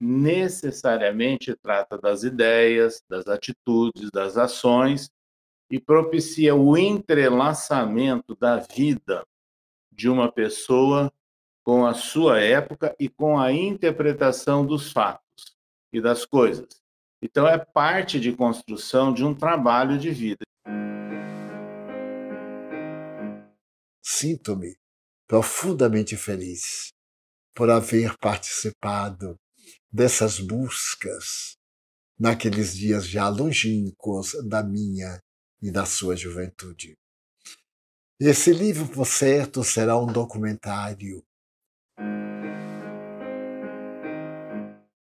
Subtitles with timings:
[0.00, 5.10] necessariamente trata das ideias, das atitudes, das ações
[5.70, 9.26] e propicia o entrelaçamento da vida
[9.90, 11.12] de uma pessoa
[11.64, 15.56] com a sua época e com a interpretação dos fatos
[15.92, 16.68] e das coisas.
[17.22, 20.44] Então, é parte de construção de um trabalho de vida.
[24.02, 24.76] Sinto-me
[25.26, 26.92] profundamente feliz
[27.54, 29.36] por haver participado
[29.90, 31.56] dessas buscas
[32.18, 35.20] naqueles dias já longínquos da minha
[35.62, 36.96] e da sua juventude.
[38.20, 41.24] Esse livro, por certo, será um documentário.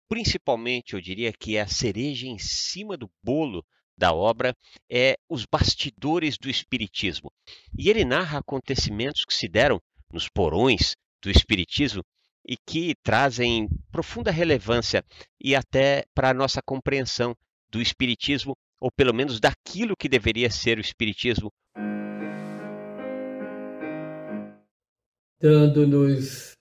[0.08, 3.66] Principalmente, eu diria que a cereja em cima do bolo
[3.98, 4.56] da obra
[4.90, 7.32] é os bastidores do espiritismo.
[7.78, 9.82] E ele narra acontecimentos que se deram
[10.14, 12.04] nos porões do espiritismo
[12.48, 15.04] e que trazem profunda relevância
[15.40, 17.36] e até para a nossa compreensão
[17.70, 21.52] do espiritismo ou pelo menos daquilo que deveria ser o espiritismo.
[25.40, 26.54] Dando-nos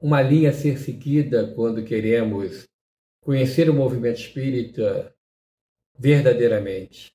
[0.00, 2.66] uma linha a ser seguida quando queremos
[3.22, 5.14] conhecer o movimento espírita
[5.98, 7.12] verdadeiramente.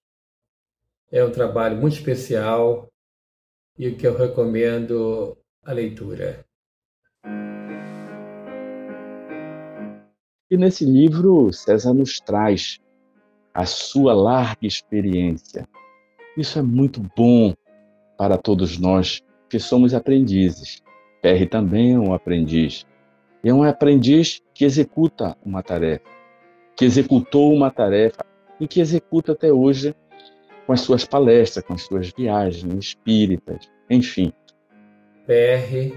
[1.12, 2.88] É um trabalho muito especial
[3.78, 6.46] e que eu recomendo a leitura.
[10.52, 12.80] E nesse livro, César nos traz
[13.54, 15.68] a sua larga experiência.
[16.36, 17.54] Isso é muito bom
[18.18, 20.82] para todos nós que somos aprendizes.
[21.22, 22.86] Perry também é um aprendiz.
[23.44, 26.10] é um aprendiz que executa uma tarefa,
[26.76, 28.26] que executou uma tarefa
[28.60, 29.96] e que executa até hoje
[30.66, 34.34] com as suas palestras, com as suas viagens espíritas, enfim.
[35.30, 35.94] PR,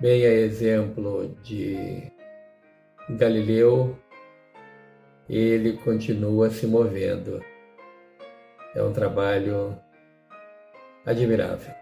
[0.00, 2.10] bem a exemplo de
[3.10, 3.94] Galileu,
[5.28, 7.44] ele continua se movendo.
[8.74, 9.78] É um trabalho
[11.04, 11.74] admirável.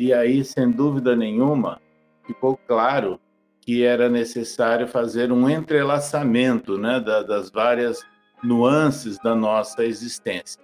[0.00, 1.80] E aí, sem dúvida nenhuma,
[2.26, 3.20] ficou claro
[3.60, 8.04] que era necessário fazer um entrelaçamento né, das várias
[8.42, 10.60] nuances da nossa existência,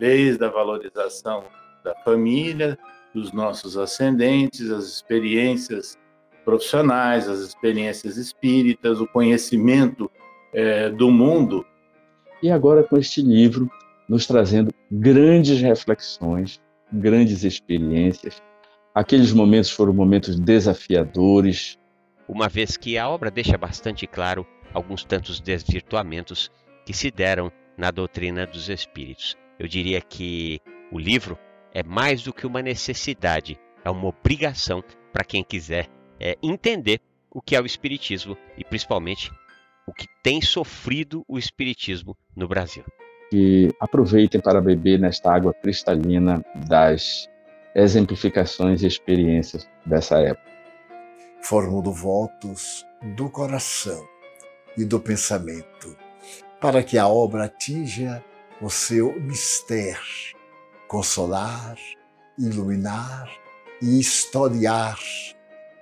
[0.00, 1.44] desde a valorização
[1.84, 2.76] da família,
[3.14, 5.98] dos nossos ascendentes, as experiências
[6.44, 10.10] profissionais, as experiências espíritas, o conhecimento
[10.52, 11.64] é, do mundo.
[12.42, 13.70] E agora com este livro,
[14.08, 16.60] nos trazendo grandes reflexões,
[16.92, 18.42] grandes experiências.
[18.94, 21.78] Aqueles momentos foram momentos desafiadores.
[22.28, 26.50] Uma vez que a obra deixa bastante claro alguns tantos desvirtuamentos
[26.84, 29.36] que se deram na doutrina dos espíritos.
[29.58, 31.38] Eu diria que o livro
[31.74, 35.88] é mais do que uma necessidade, é uma obrigação para quem quiser
[36.18, 37.00] é, entender
[37.30, 39.30] o que é o espiritismo e principalmente
[39.86, 42.84] o que tem sofrido o espiritismo no Brasil.
[43.32, 47.28] E aproveitem para beber nesta água cristalina das
[47.74, 50.50] exemplificações e experiências dessa época.
[51.42, 54.06] Formulo votos do coração
[54.76, 55.96] e do pensamento
[56.60, 58.24] para que a obra atinja
[58.60, 59.98] o seu mistério,
[60.92, 61.74] consolar,
[62.38, 63.26] iluminar
[63.80, 64.98] e historiar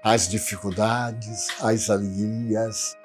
[0.05, 2.97] as dificuldades, as alegrias,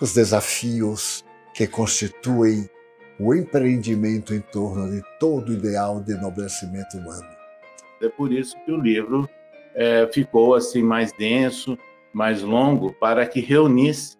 [0.00, 2.70] os desafios que constituem
[3.18, 7.28] o empreendimento em torno de todo o ideal de enobrecimento humano.
[8.00, 9.28] É por isso que o livro
[9.74, 11.76] é, ficou assim mais denso,
[12.12, 14.16] mais longo, para que reunisse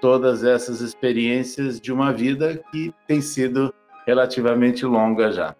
[0.00, 3.72] todas essas experiências de uma vida que tem sido
[4.06, 5.54] relativamente longa já.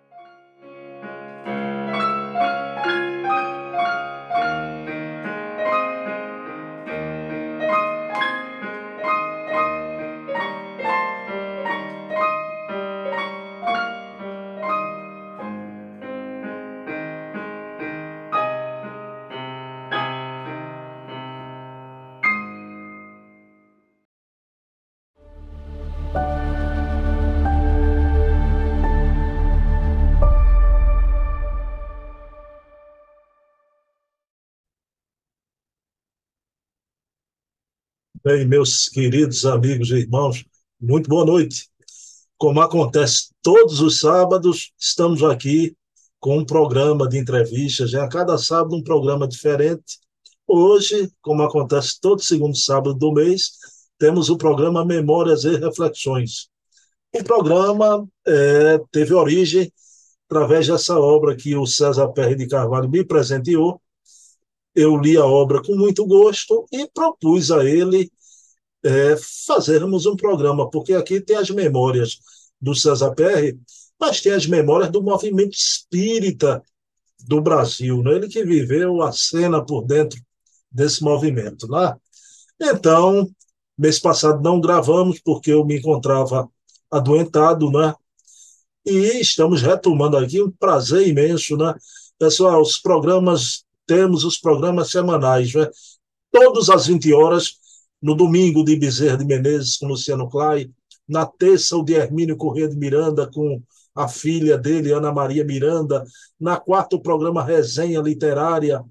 [38.24, 40.44] Bem, meus queridos amigos e irmãos,
[40.80, 41.68] muito boa noite.
[42.38, 45.76] Como acontece todos os sábados, estamos aqui
[46.20, 49.98] com um programa de entrevistas, já a cada sábado um programa diferente.
[50.46, 53.54] Hoje, como acontece todo segundo sábado do mês,
[53.98, 56.48] temos o programa Memórias e Reflexões.
[57.12, 59.68] O programa é, teve origem
[60.30, 63.82] através dessa obra que o César Perry de Carvalho me presenteou,
[64.74, 68.10] eu li a obra com muito gosto e propus a ele
[68.82, 69.16] é,
[69.46, 72.18] fazermos um programa, porque aqui tem as memórias
[72.60, 73.58] do César Perry,
[73.98, 76.62] mas tem as memórias do movimento espírita
[77.20, 78.16] do Brasil, né?
[78.16, 80.20] ele que viveu a cena por dentro
[80.70, 81.68] desse movimento.
[81.68, 81.94] Né?
[82.60, 83.28] Então,
[83.76, 86.48] mês passado não gravamos porque eu me encontrava
[86.90, 87.94] adoentado, né?
[88.84, 91.74] E estamos retomando aqui, um prazer imenso, né?
[92.18, 95.68] Pessoal, os programas, temos os programas semanais, né?
[96.30, 97.56] Todas as 20 horas,
[98.00, 100.70] no domingo de Bezerra de Menezes com Luciano Clay,
[101.08, 103.62] na terça o de Hermínio Corrêa de Miranda com
[103.94, 106.04] a filha dele, Ana Maria Miranda,
[106.40, 108.82] na quarta o programa Resenha Literária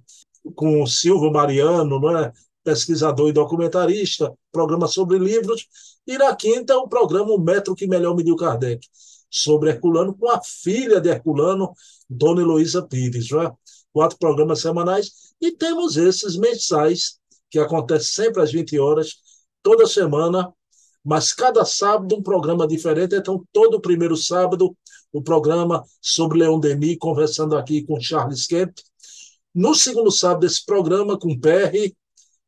[0.55, 2.31] com Silvio Mariano, não é?
[2.63, 5.67] pesquisador e documentarista, programa sobre livros,
[6.05, 8.87] e na quinta o programa O Metro que Melhor Mediu Kardec,
[9.29, 11.73] sobre Herculano, com a filha de Herculano,
[12.09, 13.29] Dona Heloísa Pires.
[13.29, 13.51] Não é?
[13.93, 19.17] Quatro programas semanais, e temos esses mensais que acontece sempre às 20 horas,
[19.61, 20.53] toda semana,
[21.03, 23.15] mas cada sábado um programa diferente.
[23.15, 24.75] Então, todo primeiro sábado,
[25.11, 28.73] o programa sobre Leon Denis, conversando aqui com Charles Kemp.
[29.53, 31.95] No segundo sábado, esse programa com Perry.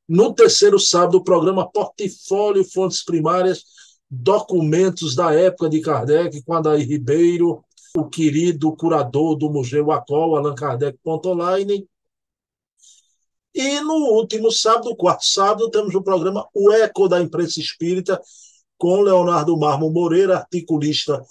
[0.08, 3.64] No terceiro sábado, o programa Portfólio Fontes Primárias,
[4.10, 7.64] documentos da época de Kardec, com Adair Ribeiro,
[7.96, 11.88] o querido curador do Museu Acol, Allan Kardec Online.
[13.54, 18.20] E no último sábado, quarto sábado, temos o programa O Eco da Imprensa Espírita,
[18.78, 21.24] com Leonardo Marmo Moreira, articulista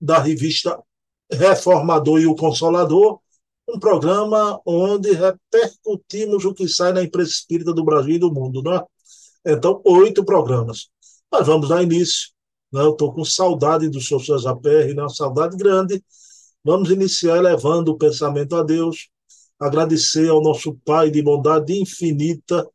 [0.00, 0.82] da revista
[1.30, 3.20] Reformador e o Consolador,
[3.68, 8.62] um programa onde repercutimos o que sai na imprensa espírita do Brasil e do mundo.
[8.62, 8.82] Né?
[9.44, 10.88] Então, oito programas.
[11.30, 12.33] Mas vamos dar início.
[12.74, 12.80] Né?
[12.80, 14.20] Eu estou com saudade do Sr.
[14.20, 15.02] César Perry, né?
[15.02, 16.02] uma saudade grande.
[16.64, 19.08] Vamos iniciar elevando o pensamento a Deus,
[19.60, 22.68] agradecer ao nosso Pai de bondade infinita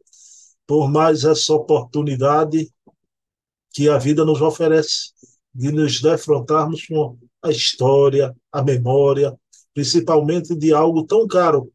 [0.65, 2.71] por mais essa oportunidade
[3.71, 5.11] que a vida nos oferece
[5.53, 9.37] de nos defrontarmos com a história, a memória,
[9.73, 11.69] principalmente de algo tão caro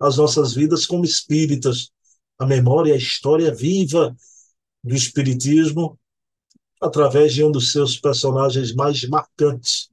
[0.00, 1.90] às nossas vidas como espíritas,
[2.38, 4.16] a memória, a história viva
[4.82, 5.98] do espiritismo
[6.80, 9.88] através de um dos seus personagens mais marcantes,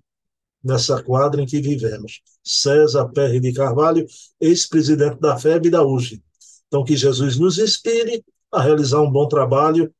[0.63, 2.21] nessa quadra em que vivemos.
[2.43, 4.05] César Perry de Carvalho,
[4.39, 6.23] ex-presidente da FEB e da UGE.
[6.67, 9.93] Então, que Jesus nos inspire a realizar um bom trabalho.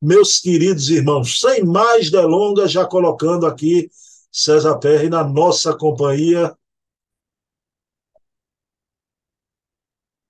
[0.00, 3.90] Meus queridos irmãos, sem mais delongas, já colocando aqui
[4.30, 6.56] César Perry na nossa companhia.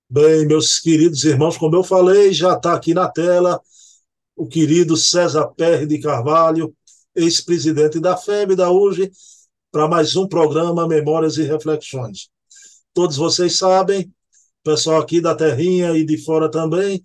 [0.09, 3.61] Bem, meus queridos irmãos, como eu falei, já está aqui na tela
[4.35, 6.75] o querido César Perry de Carvalho,
[7.15, 9.09] ex-presidente da FEB da UGE,
[9.71, 12.29] para mais um programa Memórias e Reflexões.
[12.93, 14.11] Todos vocês sabem,
[14.63, 17.01] pessoal aqui da Terrinha e de fora também,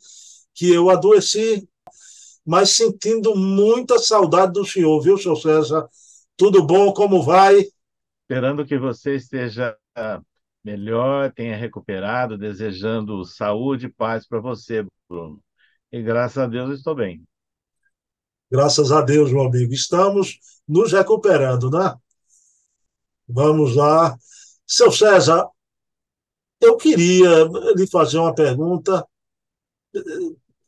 [0.54, 1.68] que eu adoeci,
[2.44, 5.88] mas sentindo muita saudade do senhor, viu, senhor César?
[6.36, 6.92] Tudo bom?
[6.92, 7.64] Como vai?
[8.22, 9.76] Esperando que você esteja
[10.64, 15.40] melhor, tenha recuperado, desejando saúde e paz para você, Bruno.
[15.92, 17.26] E graças a Deus estou bem.
[18.50, 19.72] Graças a Deus, meu amigo.
[19.72, 21.94] Estamos nos recuperando, né?
[23.28, 24.16] Vamos lá.
[24.66, 25.48] Seu César,
[26.60, 27.44] eu queria
[27.76, 29.04] lhe fazer uma pergunta.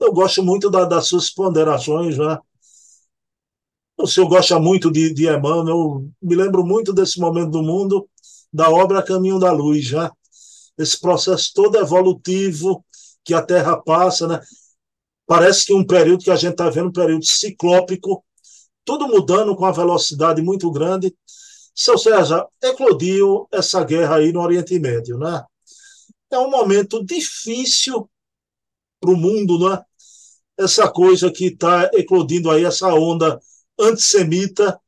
[0.01, 2.39] Eu gosto muito da, das suas ponderações, né?
[3.97, 8.09] O senhor gosta muito de, de Emmanuel, eu me lembro muito desse momento do mundo,
[8.53, 10.11] da obra Caminho da Luz, né?
[10.77, 12.85] Esse processo todo evolutivo
[13.25, 14.41] que a Terra passa, né?
[15.33, 18.23] Parece que um período que a gente está vendo, um período ciclópico,
[18.85, 21.17] tudo mudando com uma velocidade muito grande,
[21.75, 25.43] seu César, eclodiu essa guerra aí no Oriente Médio, né?
[26.31, 28.11] É um momento difícil
[29.01, 29.83] para o mundo, né?
[30.59, 33.41] Essa coisa que está eclodindo aí, essa onda
[33.81, 34.79] antissemita.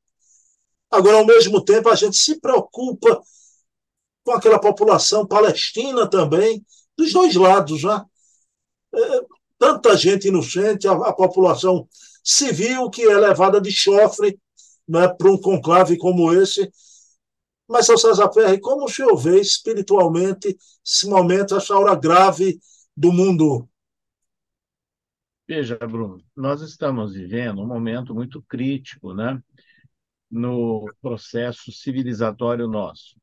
[0.91, 3.23] Agora, ao mesmo tempo, a gente se preocupa
[4.23, 6.63] com aquela população palestina também,
[6.99, 8.05] dos dois lados, né?
[9.58, 11.88] Tanta gente inocente, a, a população
[12.23, 14.38] civil que é levada de chofre
[14.88, 16.70] né, para um conclave como esse.
[17.68, 22.58] Mas, seu César Ferri, como o senhor vê espiritualmente esse momento, essa hora grave
[22.96, 23.68] do mundo?
[25.46, 29.42] Veja, Bruno, nós estamos vivendo um momento muito crítico né,
[30.30, 33.16] no processo civilizatório nosso.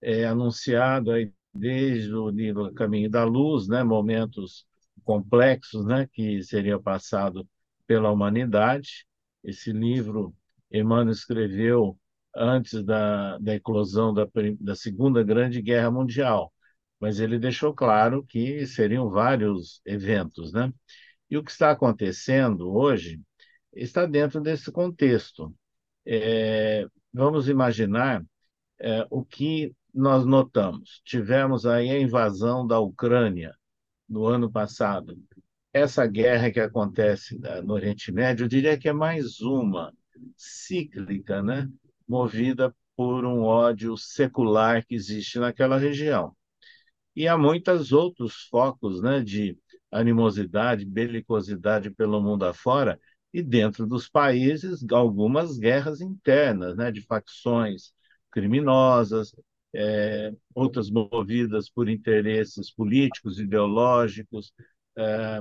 [0.00, 4.67] É anunciado aí desde o caminho da luz, né, momentos
[5.08, 7.42] complexos né, que seriam passados
[7.86, 9.06] pela humanidade.
[9.42, 10.36] Esse livro
[10.70, 11.98] Emmanuel escreveu
[12.36, 14.28] antes da, da eclosão da,
[14.60, 16.52] da Segunda Grande Guerra Mundial,
[17.00, 20.70] mas ele deixou claro que seriam vários eventos, né?
[21.30, 23.18] E o que está acontecendo hoje
[23.72, 25.54] está dentro desse contexto.
[26.04, 28.22] É, vamos imaginar
[28.78, 31.00] é, o que nós notamos.
[31.02, 33.54] Tivemos aí a invasão da Ucrânia
[34.08, 35.16] no ano passado.
[35.72, 39.92] Essa guerra que acontece no Oriente Médio, eu diria que é mais uma
[40.36, 41.68] cíclica, né?
[42.08, 46.34] movida por um ódio secular que existe naquela região.
[47.14, 49.58] E há muitos outros focos né, de
[49.90, 52.98] animosidade, belicosidade pelo mundo afora,
[53.32, 57.92] e dentro dos países, algumas guerras internas, né, de facções
[58.30, 59.32] criminosas,
[59.74, 64.52] é, outras movidas por interesses políticos, ideológicos,
[64.96, 65.40] é,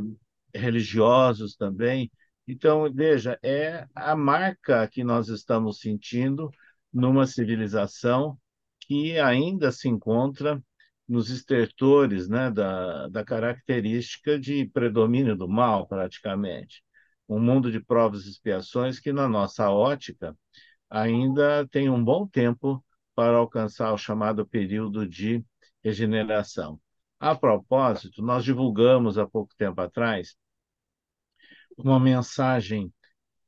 [0.54, 2.12] religiosos também.
[2.48, 6.50] Então, veja, é a marca que nós estamos sentindo
[6.94, 8.38] numa civilização
[8.82, 10.62] que ainda se encontra
[11.08, 16.84] nos estertores né, da, da característica de predomínio do mal, praticamente.
[17.30, 20.36] Um mundo de provas e expiações que, na nossa ótica,
[20.90, 22.84] ainda tem um bom tempo
[23.18, 25.44] para alcançar o chamado período de
[25.84, 26.80] regeneração.
[27.20, 30.36] A propósito, nós divulgamos há pouco tempo atrás
[31.76, 32.94] uma mensagem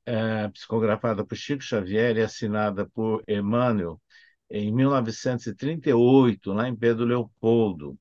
[0.07, 4.01] é, psicografada por Chico Xavier e assinada por Emmanuel
[4.49, 7.95] em 1938, lá em Pedro Leopoldo,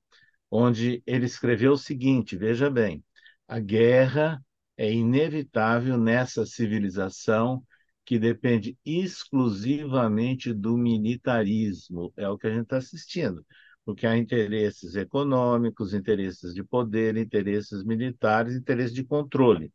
[0.50, 3.04] onde ele escreveu o seguinte: veja bem,
[3.46, 4.42] a guerra
[4.74, 7.62] é inevitável nessa civilização
[8.08, 12.10] que depende exclusivamente do militarismo.
[12.16, 13.44] É o que a gente está assistindo,
[13.84, 19.70] porque há interesses econômicos, interesses de poder, interesses militares, interesses de controle.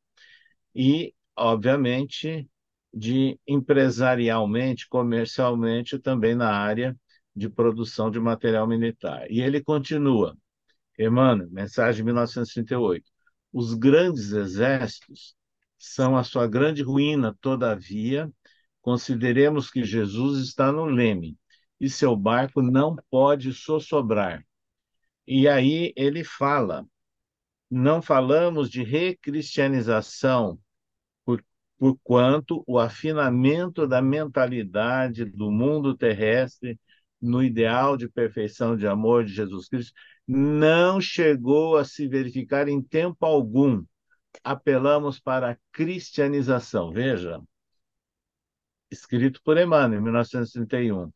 [0.74, 2.50] E, obviamente,
[2.92, 6.98] de empresarialmente, comercialmente, também na área
[7.36, 9.30] de produção de material militar.
[9.30, 10.36] E ele continua,
[10.98, 13.06] Emmanuel, mensagem de 1938.
[13.54, 15.36] Os grandes exércitos
[15.86, 18.32] são a sua grande ruína, todavia,
[18.82, 21.38] consideremos que Jesus está no leme
[21.80, 24.46] e seu barco não pode sossobrar.
[25.28, 26.86] E aí ele fala:
[27.70, 30.58] não falamos de recristianização,
[31.26, 31.44] por,
[32.02, 36.80] quanto o afinamento da mentalidade do mundo terrestre
[37.22, 39.94] no ideal de perfeição de amor de Jesus Cristo
[40.26, 43.84] não chegou a se verificar em tempo algum
[44.44, 46.92] apelamos para a cristianização.
[46.92, 47.42] Veja,
[48.92, 51.12] escrito por Emmanuel, em 1931.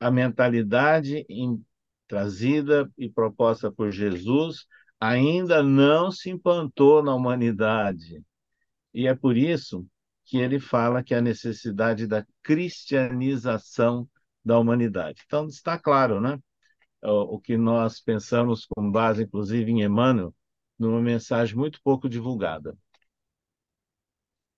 [0.00, 1.64] A mentalidade em,
[2.06, 4.66] trazida e proposta por Jesus
[5.00, 8.22] ainda não se implantou na humanidade.
[8.94, 9.86] E é por isso
[10.24, 14.08] que ele fala que a necessidade da cristianização
[14.44, 15.22] da humanidade.
[15.26, 16.38] Então, está claro, né?
[17.02, 20.34] O, o que nós pensamos com base, inclusive, em Emmanuel,
[20.78, 22.76] numa mensagem muito pouco divulgada.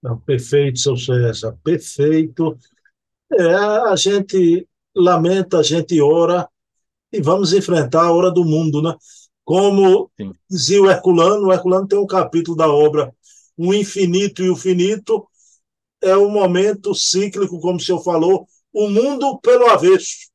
[0.02, 2.58] Não, perfeito, seu César, perfeito.
[3.32, 6.48] É, a gente lamenta, a gente ora
[7.12, 8.94] e vamos enfrentar a hora do mundo, né?
[9.44, 10.32] Como Sim.
[10.48, 13.12] dizia o Herculano, o Herculano tem um capítulo da obra
[13.56, 15.26] O Infinito e o Finito,
[16.00, 20.30] é o um momento cíclico, como o senhor falou, o mundo pelo avesso.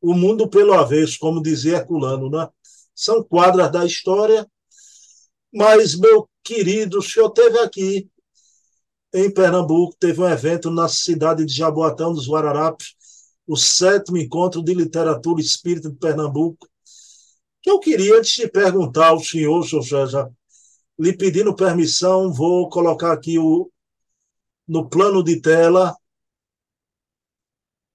[0.00, 2.48] O mundo pelo avesso, como dizia Herculano, né?
[2.94, 4.46] São quadras da história
[5.52, 8.10] mas, meu querido, o senhor teve aqui
[9.12, 12.94] em Pernambuco, teve um evento na cidade de Jaboatão dos Guararapes,
[13.46, 16.68] o sétimo encontro de literatura espírita de Pernambuco,
[17.62, 20.32] que eu queria, antes de perguntar ao senhor, senhor César,
[20.98, 23.70] lhe pedindo permissão, vou colocar aqui o,
[24.68, 25.96] no plano de tela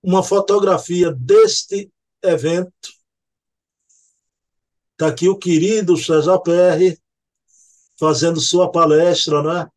[0.04, 2.90] uma fotografia deste evento.
[4.92, 7.00] Está aqui o querido César Perry,
[8.00, 9.68] fazendo sua palestra, né?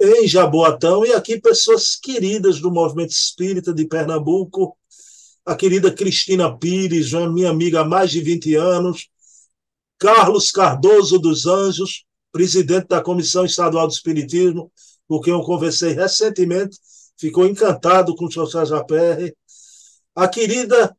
[0.00, 4.76] Em Jaboatão, e aqui pessoas queridas do movimento espírita de Pernambuco,
[5.46, 9.08] a querida Cristina Pires, minha amiga há mais de 20 anos,
[9.98, 14.70] Carlos Cardoso dos Anjos, presidente da Comissão Estadual do Espiritismo,
[15.06, 16.78] com quem eu conversei recentemente,
[17.16, 18.46] ficou encantado com o.
[18.46, 19.34] César Perry.
[20.14, 20.96] A querida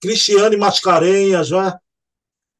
[0.00, 1.80] Cristiane Mascarenhas, já,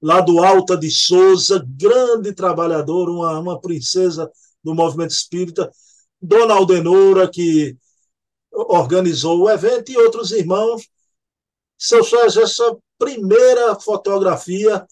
[0.02, 4.28] lá do Alta de Souza, grande trabalhadora, uma, uma princesa
[4.62, 5.70] do movimento espírita,
[6.20, 7.76] Dona Aldenora, que
[8.50, 10.88] organizou o evento, e outros irmãos.
[11.78, 14.84] Seu Sérgio, essa primeira fotografia,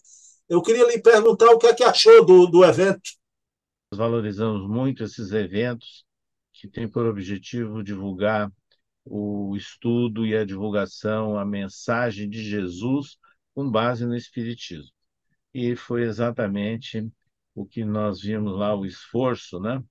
[0.48, 3.10] eu queria lhe perguntar o que é que achou do, do evento.
[3.92, 6.04] Valorizamos muito esses eventos
[6.52, 8.50] que têm por objetivo divulgar
[9.04, 13.16] o estudo e a divulgação, a mensagem de Jesus
[13.54, 14.92] com base no Espiritismo.
[15.54, 17.08] E foi exatamente
[17.54, 19.82] o que nós vimos lá, o esforço né,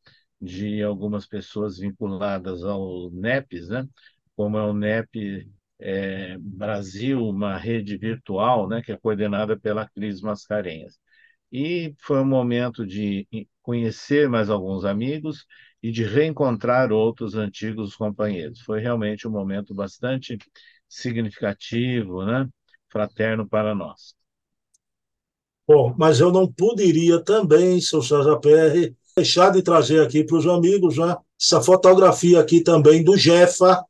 [0.41, 3.87] de algumas pessoas vinculadas ao NEPs, né,
[4.35, 5.49] como é o NEP
[5.79, 10.99] é, Brasil, uma rede virtual né, que é coordenada pela Cris Mascarenhas.
[11.51, 13.27] E foi um momento de
[13.61, 15.45] conhecer mais alguns amigos
[15.81, 18.61] e de reencontrar outros antigos companheiros.
[18.61, 20.37] Foi realmente um momento bastante
[20.87, 22.47] significativo, né?
[22.89, 24.15] fraterno para nós.
[25.69, 30.47] Bom, mas eu não poderia também, seu César PR, deixar de trazer aqui para os
[30.47, 33.85] amigos né, essa fotografia aqui também do Jefa,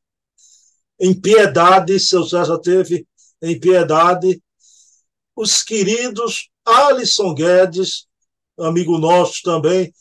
[1.00, 3.08] em Piedade, seu César teve
[3.42, 4.44] em Piedade,
[5.34, 8.08] os queridos Alisson Guedes,
[8.60, 9.94] amigo nosso também,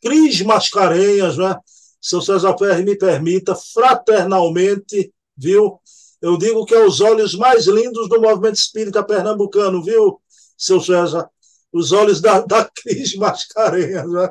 [0.00, 1.58] Cris Mascarenhas, né?
[2.00, 5.80] Seu César PR me permita, fraternalmente, viu?
[6.22, 10.20] Eu digo que é os olhos mais lindos do movimento espírita pernambucano, viu,
[10.58, 11.28] seu César?
[11.72, 14.30] Os olhos da, da Cris Mascarenhas, né?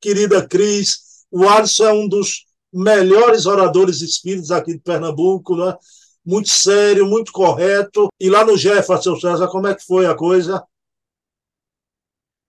[0.00, 5.76] Querida Cris, o Alisson é um dos melhores oradores espíritas aqui de Pernambuco, né?
[6.24, 8.08] Muito sério, muito correto.
[8.18, 10.64] E lá no Jefferson, seu César, como é que foi a coisa?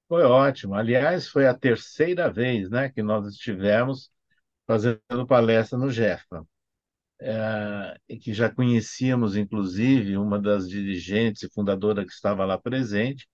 [0.07, 0.75] Foi ótimo.
[0.75, 4.09] Aliás, foi a terceira vez né, que nós estivemos
[4.67, 6.45] fazendo palestra no Jeffa.
[7.21, 13.27] É, que já conhecíamos, inclusive, uma das dirigentes e fundadora que estava lá presente,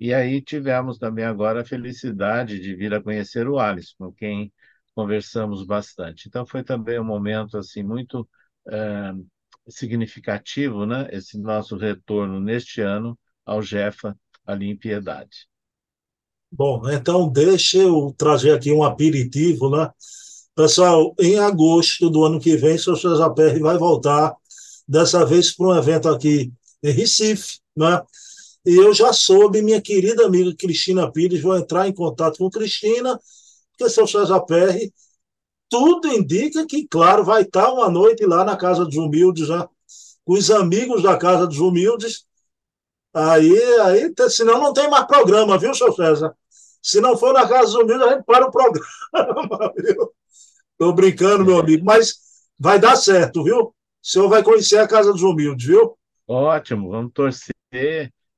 [0.00, 4.52] e aí tivemos também agora a felicidade de vir a conhecer o Alisson, com quem
[4.94, 6.28] conversamos bastante.
[6.28, 8.28] Então foi também um momento assim muito
[8.68, 9.12] é,
[9.68, 11.08] significativo, né?
[11.12, 15.48] Esse nosso retorno neste ano ao Jefa ali em Piedade.
[16.50, 19.90] Bom, então deixa eu trazer aqui um aperitivo, né?
[20.54, 24.36] Pessoal, em agosto do ano que vem, o César Perry vai voltar,
[24.86, 28.00] dessa vez para um evento aqui em Recife, né?
[28.64, 33.18] E eu já soube, minha querida amiga Cristina Pires, vou entrar em contato com Cristina,
[33.70, 34.92] porque seu César Perry,
[35.68, 39.66] tudo indica que, claro, vai estar uma noite lá na Casa dos Humildes, né?
[40.24, 42.26] com os amigos da Casa dos Humildes.
[43.12, 46.36] Aí, aí, senão não tem mais programa, viu, seu César?
[46.82, 50.14] Se não for na Casa dos Humildes, a gente para o programa, viu?
[50.74, 52.18] Estou brincando, meu amigo, mas
[52.58, 53.60] vai dar certo, viu?
[53.60, 55.96] O senhor vai conhecer a Casa dos Humildes, viu?
[56.26, 57.54] Ótimo, vamos torcer.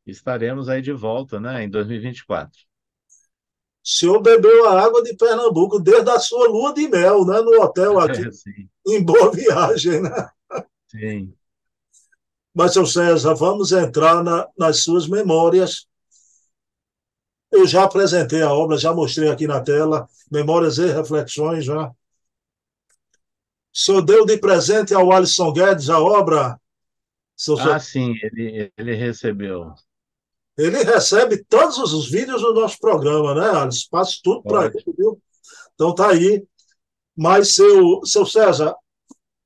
[0.07, 2.51] Estaremos aí de volta, né, em 2024.
[2.53, 7.62] O senhor bebeu a água de Pernambuco desde a sua lua de mel, né, no
[7.62, 10.29] hotel aqui, é, em Boa Viagem, né?
[10.88, 11.35] Sim.
[12.55, 15.87] Mas, seu César, vamos entrar na, nas suas memórias
[17.51, 21.88] eu já apresentei a obra, já mostrei aqui na tela, Memórias e Reflexões, já.
[21.88, 21.94] O
[23.78, 26.60] senhor deu de presente ao Alisson Guedes a obra?
[27.74, 29.72] ah, sim, ele, ele recebeu.
[30.56, 33.88] Ele recebe todos os vídeos do nosso programa, né, Alisson?
[33.90, 35.20] Passo tudo para ele, viu?
[35.74, 36.42] Então tá aí.
[37.14, 38.74] Mas, seu, seu César,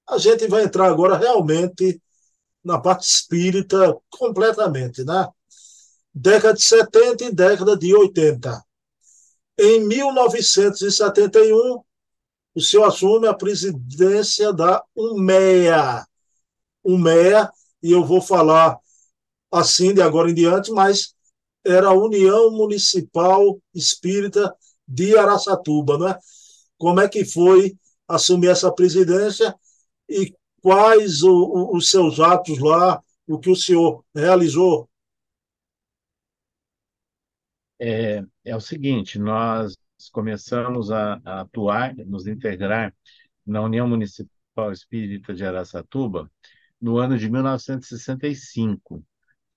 [0.08, 2.00] a gente vai entrar agora realmente
[2.64, 5.26] na parte espírita completamente, né?
[6.14, 8.62] década de 70 e década de 80.
[9.58, 11.82] Em 1971,
[12.54, 16.06] o senhor assume a presidência da UMEA.
[16.84, 17.50] UMEA,
[17.82, 18.78] e eu vou falar
[19.50, 21.14] assim de agora em diante, mas
[21.64, 24.54] era a União Municipal Espírita
[24.86, 26.18] de Araçatuba, não é?
[26.78, 27.76] Como é que foi
[28.08, 29.54] assumir essa presidência
[30.08, 34.90] e quais o, o, os seus atos lá, o que o senhor realizou
[37.80, 39.76] é, é o seguinte: nós
[40.08, 42.94] começamos a, a atuar, nos integrar
[43.46, 46.30] na União Municipal Espírita de Araçatuba
[46.80, 49.04] no ano de 1965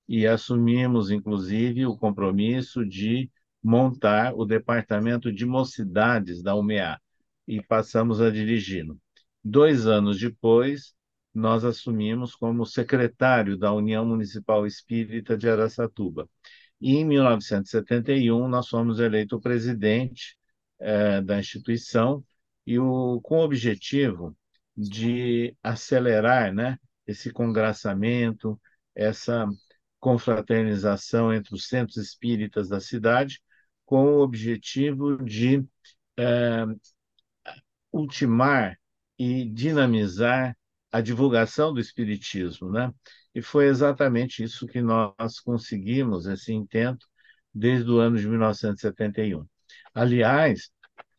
[0.07, 3.31] e assumimos, inclusive, o compromisso de
[3.63, 6.99] montar o Departamento de Mocidades da UMEA
[7.47, 8.99] e passamos a dirigi-lo.
[9.43, 10.93] Dois anos depois,
[11.33, 16.29] nós assumimos como secretário da União Municipal Espírita de Araçatuba.
[16.83, 20.37] E em 1971 nós fomos eleitos presidente
[20.79, 22.21] eh, da instituição
[22.67, 24.35] e o, com o objetivo
[24.75, 28.59] de acelerar né, esse congraçamento,
[28.93, 29.47] essa
[29.97, 33.41] confraternização entre os centros espíritas da cidade,
[33.85, 35.65] com o objetivo de
[36.17, 36.65] eh,
[37.93, 38.77] ultimar
[39.17, 40.57] e dinamizar
[40.91, 42.93] a divulgação do espiritismo, né?
[43.35, 47.07] E foi exatamente isso que nós conseguimos, esse intento,
[47.53, 49.45] desde o ano de 1971.
[49.93, 50.69] Aliás,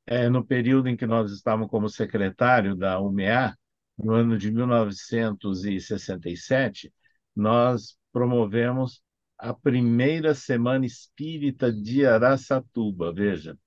[0.06, 3.56] é, no período em que nós estávamos como secretário da UMEA,
[3.98, 6.92] no ano de 1967,
[7.34, 9.02] nós promovemos
[9.38, 13.58] a primeira Semana Espírita de Araçatuba, veja,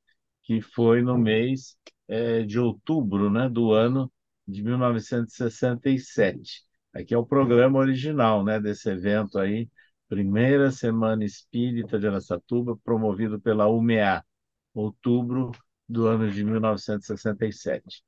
[0.44, 4.12] que foi no mês é, de outubro né, do ano
[4.48, 6.66] de 1967.
[6.98, 9.70] Aqui é o programa original né, desse evento aí,
[10.10, 14.26] Primeira Semana Espírita de Araçatuba, promovido pela UMEA,
[14.74, 15.52] outubro
[15.88, 18.04] do ano de 1967.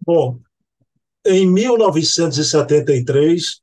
[0.00, 0.38] Bom,
[1.26, 3.60] em 1973,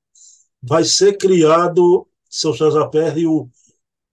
[0.61, 3.47] vai ser criado, seu César Perry, o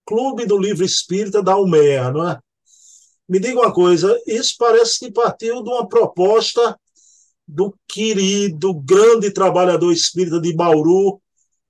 [0.06, 2.38] Clube do Livro Espírita da UMEA, não é?
[3.28, 6.78] Me diga uma coisa, isso parece que partiu de uma proposta
[7.50, 11.20] do querido, grande trabalhador espírita de Bauru,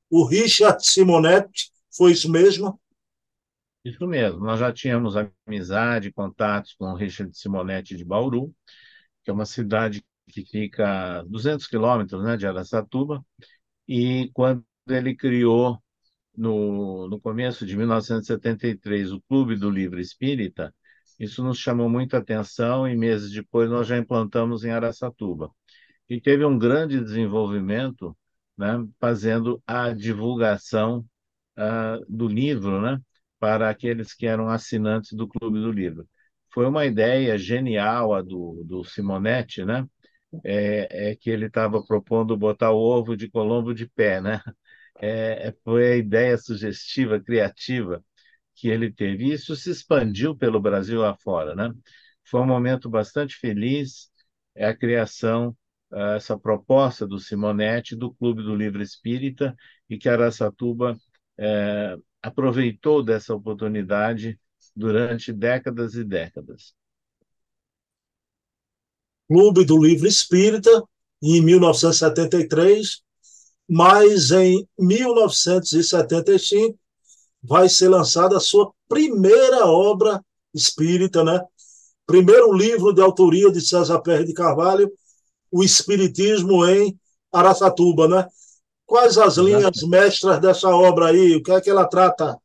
[0.08, 2.80] o Richard Simonetti, foi isso mesmo?
[3.84, 5.14] Isso mesmo, nós já tínhamos
[5.46, 8.54] amizade, contatos com o Richard Simonetti de Bauru,
[9.24, 13.24] que é uma cidade que fica a 200 quilômetros né, de Araçatuba,
[13.88, 15.82] e quando ele criou,
[16.36, 20.74] no, no começo de 1973, o Clube do Livro Espírita,
[21.18, 25.50] isso nos chamou muita atenção e meses depois nós já implantamos em Araçatuba.
[26.10, 28.16] E teve um grande desenvolvimento
[28.58, 31.06] né, fazendo a divulgação
[31.58, 33.00] uh, do livro né,
[33.38, 36.08] para aqueles que eram assinantes do Clube do Livro.
[36.52, 39.86] Foi uma ideia genial a do, do Simonetti, né?
[40.44, 44.40] É, é que ele estava propondo botar o ovo de Colombo de pé, né?
[45.00, 48.04] É, é, foi a ideia sugestiva, criativa
[48.54, 49.32] que ele teve.
[49.32, 51.72] Isso se expandiu pelo Brasil afora, né?
[52.24, 54.10] Foi um momento bastante feliz,
[54.54, 55.56] é a criação,
[55.92, 59.54] essa proposta do Simonetti, do Clube do Livro Espírita,
[59.88, 60.96] e que Araçatuba
[61.38, 64.38] é, aproveitou dessa oportunidade
[64.74, 66.74] durante décadas e décadas.
[69.28, 70.70] Clube do Livro Espírita,
[71.22, 73.02] em 1973,
[73.68, 76.78] mas em 1975
[77.42, 80.22] vai ser lançada a sua primeira obra
[80.52, 81.40] espírita, né?
[82.06, 84.90] Primeiro livro de autoria de César Pérez de Carvalho,
[85.50, 86.98] O Espiritismo em
[87.32, 88.26] Araçatuba, né?
[88.86, 91.36] Quais as linhas mestras dessa obra aí?
[91.36, 92.36] O que é que ela trata,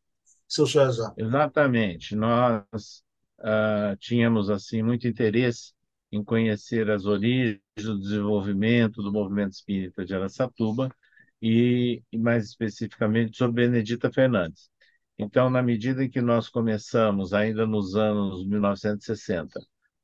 [0.48, 1.14] seu César?
[1.18, 2.16] Exatamente.
[2.16, 3.04] Nós
[3.40, 5.74] uh, tínhamos assim muito interesse
[6.12, 10.90] em conhecer as origens do desenvolvimento do movimento espírita de Araçatuba
[11.42, 14.70] e, e mais especificamente sobre Benedita Fernandes.
[15.18, 19.60] Então, na medida em que nós começamos, ainda nos anos 1960,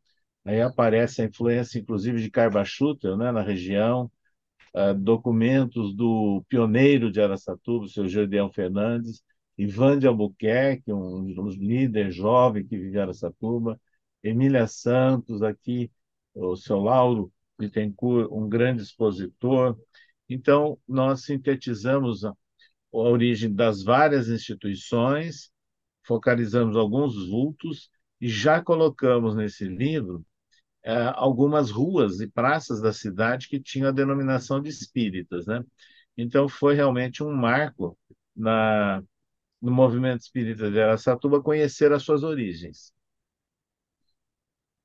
[0.44, 4.10] Aí aparece a influência, inclusive, de Carbachuta, né, na região,
[4.74, 9.22] uh, documentos do pioneiro de Aracatuba, o seu Gedeão Fernandes,
[9.56, 13.80] Ivan de Albuquerque, um, um líder jovem que vive em Aracatuba,
[14.22, 15.90] Emília Santos, aqui,
[16.34, 19.78] o seu Lauro Bittencourt, um grande expositor,
[20.28, 22.36] então, nós sintetizamos a, a
[22.92, 25.50] origem das várias instituições,
[26.04, 27.90] focalizamos alguns vultos
[28.20, 30.24] e já colocamos nesse livro
[30.82, 35.64] é, algumas ruas e praças da cidade que tinham a denominação de espíritas, né?
[36.16, 37.98] Então foi realmente um marco
[38.36, 39.02] na,
[39.60, 42.92] no movimento espírita de Aracatuba conhecer as suas origens.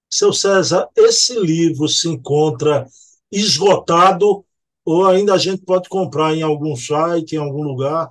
[0.10, 2.88] Seu César, esse livro se encontra
[3.32, 4.44] esgotado
[4.84, 8.10] ou ainda a gente pode comprar em algum site, em algum lugar?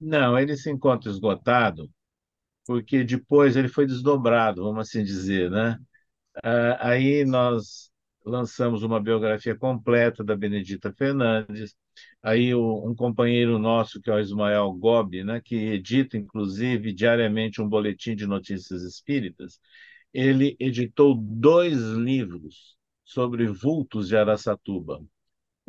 [0.00, 1.90] Não, ele se encontra esgotado
[2.68, 5.80] porque depois ele foi desdobrado, vamos assim dizer, né?
[6.44, 7.90] Ah, aí nós
[8.26, 11.76] lançamos uma biografia completa da Benedita Fernandes.
[12.22, 17.68] Aí um companheiro nosso, que é o Ismael Gobi, né, que edita, inclusive, diariamente um
[17.68, 19.60] boletim de notícias espíritas,
[20.14, 25.00] ele editou dois livros sobre vultos de Araçatuba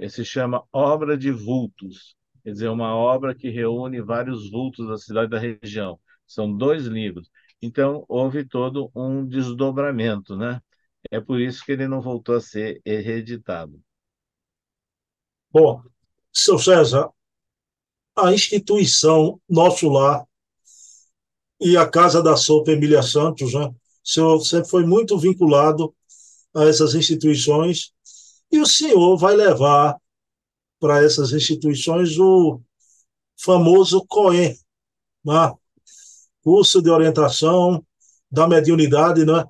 [0.10, 5.30] se chama Obra de Vultos, quer dizer, uma obra que reúne vários vultos da cidade
[5.30, 6.00] da região.
[6.30, 7.30] São dois livros.
[7.62, 10.62] Então, houve todo um desdobramento, né?
[11.12, 13.82] É por isso que ele não voltou a ser reeditado.
[15.52, 15.84] Bom,
[16.34, 17.12] seu César,
[18.16, 20.24] a instituição Nosso Lar
[21.60, 23.66] e a Casa da Sopa Emília Santos, né?
[23.68, 25.94] O senhor sempre foi muito vinculado
[26.56, 27.94] a essas instituições
[28.52, 29.98] E o senhor vai levar
[30.80, 32.62] para essas instituições o
[33.38, 34.56] famoso COEM,
[35.26, 35.54] né?
[36.50, 37.86] Curso de orientação
[38.32, 39.46] da mediunidade, né?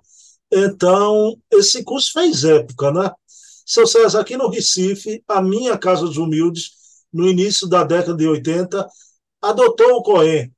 [0.52, 3.10] Então, esse curso fez época, né?
[3.66, 6.72] Seu César, aqui no Recife, a minha Casa dos Humildes,
[7.14, 8.86] no início da década de 80,
[9.42, 10.52] adotou o COEM.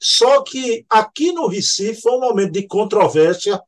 [0.00, 3.60] Só que aqui no Recife foi um momento de controvérsia,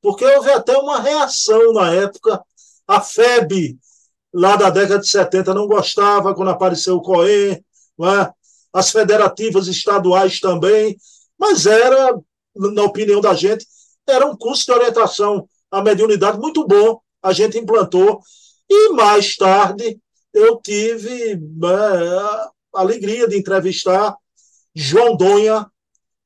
[0.00, 2.42] porque houve até uma reação na época.
[2.88, 3.78] A FEB,
[4.34, 8.32] lá da década de 70, não gostava quando apareceu o COEM, é?
[8.72, 10.96] as federativas estaduais também,
[11.42, 12.16] mas era,
[12.54, 13.66] na opinião da gente,
[14.06, 18.20] era um curso de orientação à mediunidade muito bom, a gente implantou,
[18.70, 19.98] e mais tarde
[20.32, 24.16] eu tive é, a alegria de entrevistar
[24.72, 25.66] João Donha,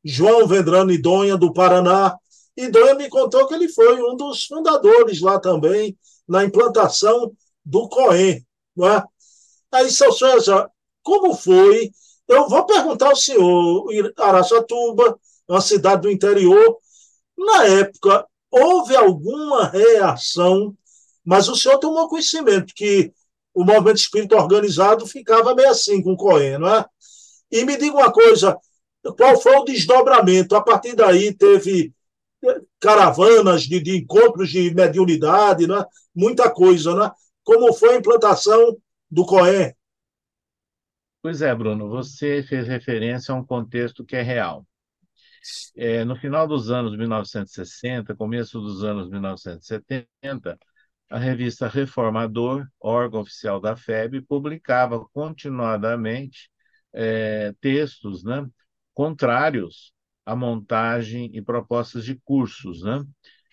[0.05, 2.15] João Vendrano Donha, do Paraná,
[2.55, 5.97] e Donha me contou que ele foi um dos fundadores lá também,
[6.29, 7.33] na implantação
[7.65, 8.45] do COEM.
[8.77, 9.03] Não é?
[9.73, 10.71] Aí, seu César,
[11.03, 11.91] como foi?
[12.29, 13.87] Eu vou perguntar ao senhor,
[14.17, 16.79] Araçatuba, uma cidade do interior,
[17.37, 20.77] na época, houve alguma reação,
[21.25, 23.13] mas o senhor tomou conhecimento que
[23.55, 26.85] o movimento espírita organizado ficava meio assim com o COEN, não é?
[27.51, 28.57] E me diga uma coisa,
[29.17, 30.57] qual foi o desdobramento?
[30.57, 31.95] A partir daí teve
[32.81, 35.85] caravanas de, de encontros de mediunidade, né?
[36.15, 36.95] muita coisa.
[36.95, 37.11] Né?
[37.45, 38.77] Como foi a implantação
[39.11, 39.73] do COEN?
[41.27, 44.65] Pois é, Bruno, você fez referência a um contexto que é real.
[45.75, 50.57] É, no final dos anos 1960, começo dos anos 1970,
[51.11, 56.49] a revista Reformador, órgão oficial da FEB, publicava continuadamente
[56.93, 58.47] é, textos né,
[58.95, 59.93] contrários
[60.25, 63.05] à montagem e propostas de cursos, né?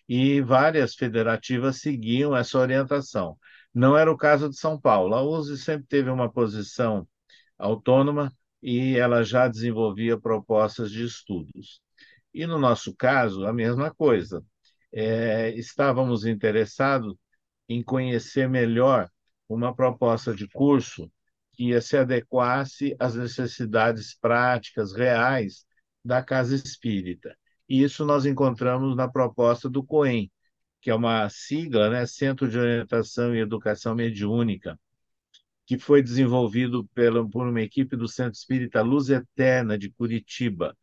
[0.08, 3.36] E várias federativas seguiam essa orientação.
[3.74, 5.16] Não era o caso de São Paulo.
[5.16, 7.08] A USE sempre teve uma posição
[7.64, 11.82] autônoma e ela já desenvolvia propostas de estudos.
[12.34, 14.44] E no nosso caso, a mesma coisa.
[14.96, 17.16] É, estávamos interessados
[17.68, 19.10] em conhecer melhor
[19.50, 21.12] uma proposta de curso
[21.54, 25.66] que se adequasse às necessidades práticas reais
[26.04, 27.36] da casa espírita.
[27.68, 30.32] E isso nós encontramos na proposta do COEM,
[30.82, 34.80] que é uma sigla, né, Centro de Orientação e Educação Mediúnica,
[35.66, 40.76] que foi desenvolvido pela, por uma equipe do Centro Espírita Luz Eterna de Curitiba,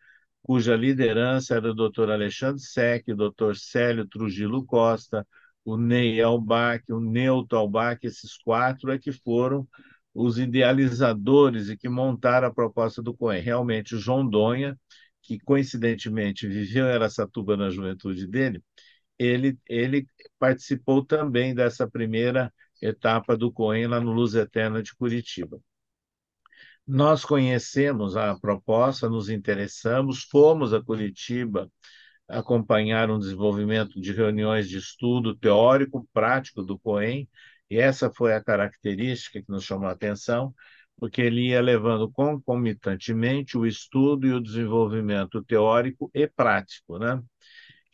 [0.43, 2.11] cuja liderança era o Dr.
[2.11, 3.55] Alexandre Sec, o Dr.
[3.55, 5.27] Célio Trujillo Costa,
[5.65, 9.69] o Ney Albach, o Neuto Albach, esses quatro é que foram
[10.15, 13.43] os idealizadores e que montaram a proposta do COEM.
[13.43, 14.79] Realmente, o João Donha,
[15.23, 18.63] que coincidentemente viveu em Aracatuba na juventude dele,
[19.19, 20.07] ele, ele
[20.39, 25.61] participou também dessa primeira etapa do COEM lá no Luz Eterna de Curitiba.
[26.87, 31.71] Nós conhecemos a proposta, nos interessamos, fomos a Curitiba
[32.29, 37.29] acompanhar um desenvolvimento de reuniões de estudo teórico, prático do COEM,
[37.69, 40.55] e essa foi a característica que nos chamou a atenção,
[40.97, 47.23] porque ele ia levando concomitantemente o estudo e o desenvolvimento teórico e prático, né?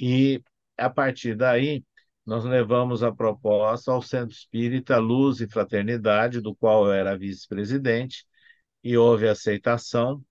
[0.01, 0.43] E
[0.77, 1.85] a partir daí
[2.27, 8.27] nós levamos a proposta ao Centro Espírita Luz e Fraternidade, do qual eu era vice-presidente,
[8.83, 10.23] e houve aceitação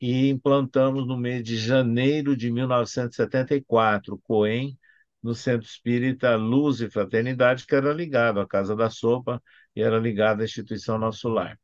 [0.00, 4.78] e implantamos no mês de janeiro de 1974 o COEM
[5.22, 9.42] no Centro Espírita Luz e Fraternidade, que era ligado à Casa da Sopa
[9.74, 11.58] e era ligado à instituição Nosso Lar.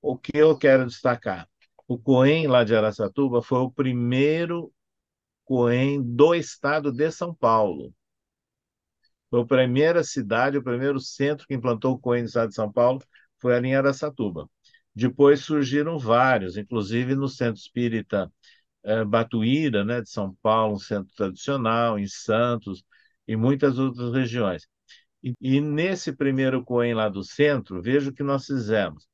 [0.00, 1.48] O que eu quero destacar?
[1.86, 4.72] O COEM lá de Aracatuba foi o primeiro
[5.44, 7.94] COEM do estado de São Paulo.
[9.30, 12.70] Foi a primeira cidade, o primeiro centro que implantou o COEM no estado de São
[12.72, 13.02] Paulo,
[13.38, 14.48] foi ali em Aracatuba.
[14.94, 18.30] Depois surgiram vários, inclusive no Centro Espírita
[18.84, 22.84] é, Batuíra, né, de São Paulo, um centro tradicional, em Santos
[23.26, 24.66] e muitas outras regiões.
[25.22, 29.06] E, e nesse primeiro COEM lá do centro, veja o que nós fizemos.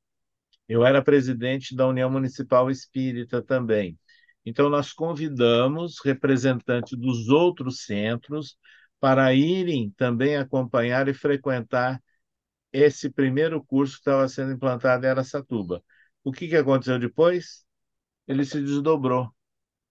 [0.69, 3.99] Eu era presidente da União Municipal Espírita também.
[4.45, 8.57] Então, nós convidamos representantes dos outros centros
[9.01, 12.03] para irem também acompanhar e frequentar
[12.73, 15.83] esse primeiro curso que estava sendo implantado em Aracatuba.
[16.25, 17.65] O que, que aconteceu depois?
[18.27, 19.31] Ele se desdobrou.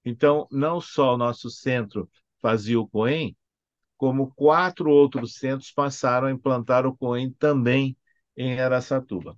[0.03, 2.09] Então, não só o nosso centro
[2.41, 3.35] fazia o COEM,
[3.97, 7.97] como quatro outros centros passaram a implantar o COEM também
[8.37, 9.37] em Aracatuba.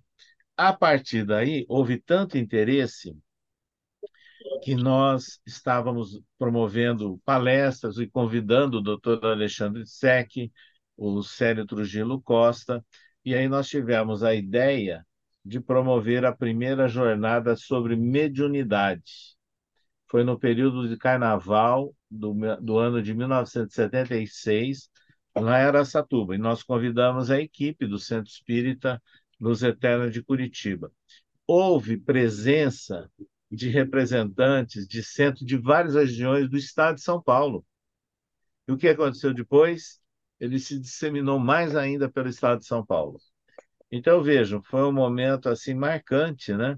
[0.57, 3.15] A partir daí, houve tanto interesse
[4.61, 10.51] que nós estávamos promovendo palestras e convidando o doutor Alexandre Sec,
[10.95, 12.83] o Célio Trujillo Costa,
[13.23, 15.05] e aí nós tivemos a ideia
[15.43, 19.35] de promover a primeira jornada sobre mediunidade.
[20.09, 24.89] Foi no período de carnaval do, do ano de 1976,
[25.35, 29.01] lá em Aracatuba, e nós convidamos a equipe do Centro Espírita
[29.39, 30.91] Luz Eterna de Curitiba.
[31.45, 33.09] Houve presença
[33.49, 37.65] de representantes de centro de várias regiões do estado de São Paulo.
[38.67, 39.99] E o que aconteceu depois?
[40.39, 43.19] Ele se disseminou mais ainda pelo estado de São Paulo.
[43.91, 46.77] Então, vejam, foi um momento assim marcante, né?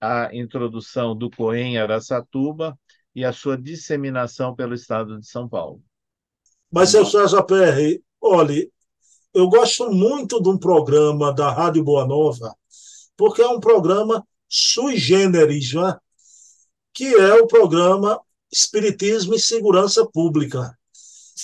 [0.00, 2.78] A introdução do COEM Aracatuba
[3.14, 5.82] e a sua disseminação pelo estado de São Paulo.
[6.70, 8.70] Mas, seu César Perry, olhe,
[9.32, 12.54] eu gosto muito de um programa da Rádio Boa Nova,
[13.16, 15.98] porque é um programa sui generis, né?
[16.92, 18.20] que é o programa
[18.52, 20.78] Espiritismo e Segurança Pública.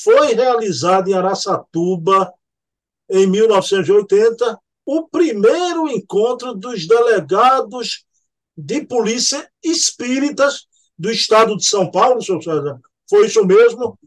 [0.04, 2.32] Foi realizado em Araçatuba
[3.10, 8.04] em 1980 o primeiro encontro dos delegados
[8.56, 12.80] de polícia espíritas do estado de São Paulo, senhor César.
[13.08, 13.98] Foi isso mesmo?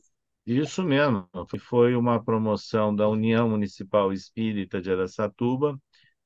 [0.46, 1.28] Isso mesmo.
[1.68, 5.78] Foi uma promoção da União Municipal Espírita de Araçatuba,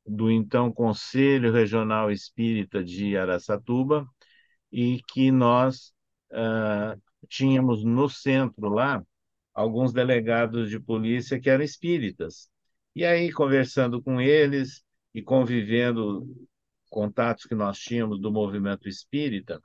[0.08, 4.08] do então Conselho Regional Espírita de Araçatuba,
[4.72, 5.94] e que nós
[6.32, 9.04] uh, tínhamos no centro lá
[9.54, 12.50] alguns delegados de polícia que eram espíritas.
[12.96, 16.26] E aí, conversando com eles e convivendo
[16.90, 19.62] contatos que nós tínhamos do movimento espírita,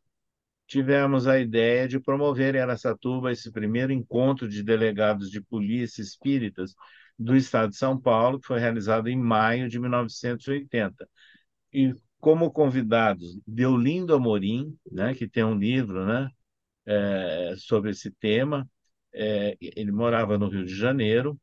[0.66, 6.74] tivemos a ideia de promover em Aracatuba esse primeiro encontro de delegados de polícia espíritas
[7.22, 11.08] do Estado de São Paulo, que foi realizado em maio de 1980.
[11.72, 16.28] E como convidados, Deolindo Amorim, né, que tem um livro né,
[16.86, 18.68] é, sobre esse tema,
[19.12, 21.38] é, ele morava no Rio de Janeiro,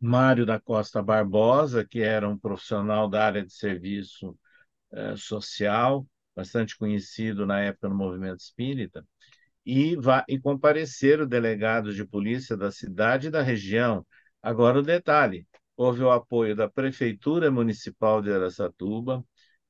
[0.00, 4.36] Mário da Costa Barbosa, que era um profissional da área de serviço
[4.92, 9.06] é, social, bastante conhecido na época no movimento espírita,
[9.64, 9.96] e,
[10.28, 14.06] e compareceram delegados de polícia da cidade e da região,
[14.42, 19.24] Agora, o detalhe: houve o apoio da Prefeitura Municipal de Aracatuba,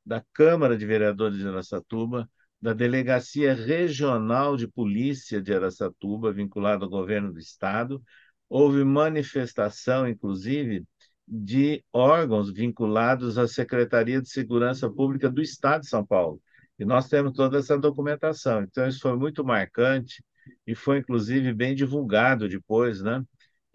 [0.05, 2.29] da Câmara de Vereadores de Aracatuba,
[2.61, 8.03] da Delegacia Regional de Polícia de Aracatuba, vinculada ao governo do Estado.
[8.49, 10.85] Houve manifestação, inclusive,
[11.27, 16.41] de órgãos vinculados à Secretaria de Segurança Pública do Estado de São Paulo.
[16.79, 18.63] E nós temos toda essa documentação.
[18.63, 20.25] Então, isso foi muito marcante
[20.67, 23.23] e foi, inclusive, bem divulgado depois, né?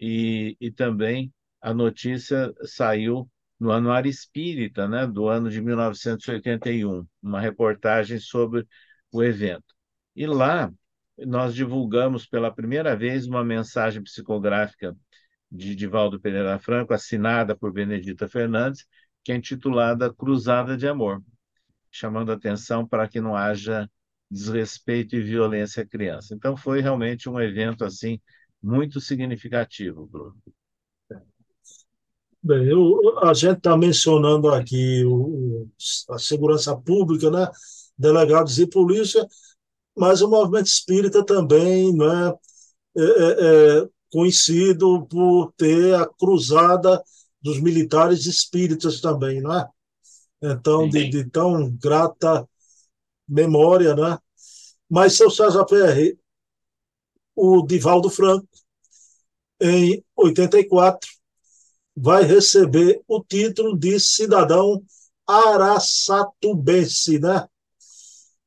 [0.00, 3.28] E, e também a notícia saiu
[3.58, 8.66] no Anuário Espírita, né, do ano de 1981, uma reportagem sobre
[9.10, 9.74] o evento.
[10.14, 10.70] E lá
[11.18, 14.94] nós divulgamos pela primeira vez uma mensagem psicográfica
[15.50, 18.86] de Divaldo Pereira Franco, assinada por Benedita Fernandes,
[19.24, 21.22] que é intitulada Cruzada de Amor,
[21.90, 23.90] chamando atenção para que não haja
[24.30, 26.34] desrespeito e violência à criança.
[26.34, 28.20] Então foi realmente um evento assim
[28.62, 30.36] muito significativo, Bruno.
[32.42, 35.68] Bem, eu, a gente está mencionando aqui o,
[36.10, 37.50] a segurança pública, né?
[37.98, 39.26] delegados e polícia,
[39.96, 42.32] mas o movimento espírita também né?
[42.96, 47.02] é, é, é conhecido por ter a cruzada
[47.42, 49.66] dos militares espíritas também, né?
[50.42, 52.48] Então, de, de, tão grata
[53.26, 54.18] memória, né?
[54.88, 56.16] Mas, seu César Ferreira,
[57.36, 58.48] o Divaldo Franco,
[59.60, 61.08] em 84,
[61.94, 64.82] vai receber o título de cidadão
[65.26, 67.46] araçatubense, né?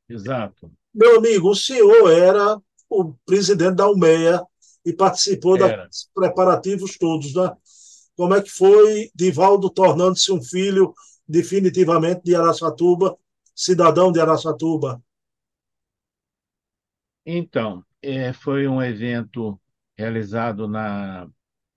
[0.08, 0.72] Exato.
[0.94, 2.60] Meu amigo, o senhor era
[2.90, 4.44] o presidente da UMEA
[4.84, 5.88] e participou era.
[5.88, 7.56] dos preparativos todos, né?
[8.16, 10.94] Como é que foi Divaldo tornando-se um filho
[11.28, 13.16] definitivamente de Araçatuba,
[13.56, 15.02] cidadão de Araçatuba?
[17.26, 19.60] Então, é, foi um evento
[19.98, 21.28] realizado na,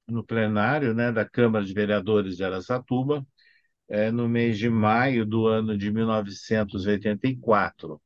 [0.08, 3.26] no plenário né, da Câmara de Vereadores de Aracatuba,
[3.88, 8.00] é, no mês de maio do ano de 1984.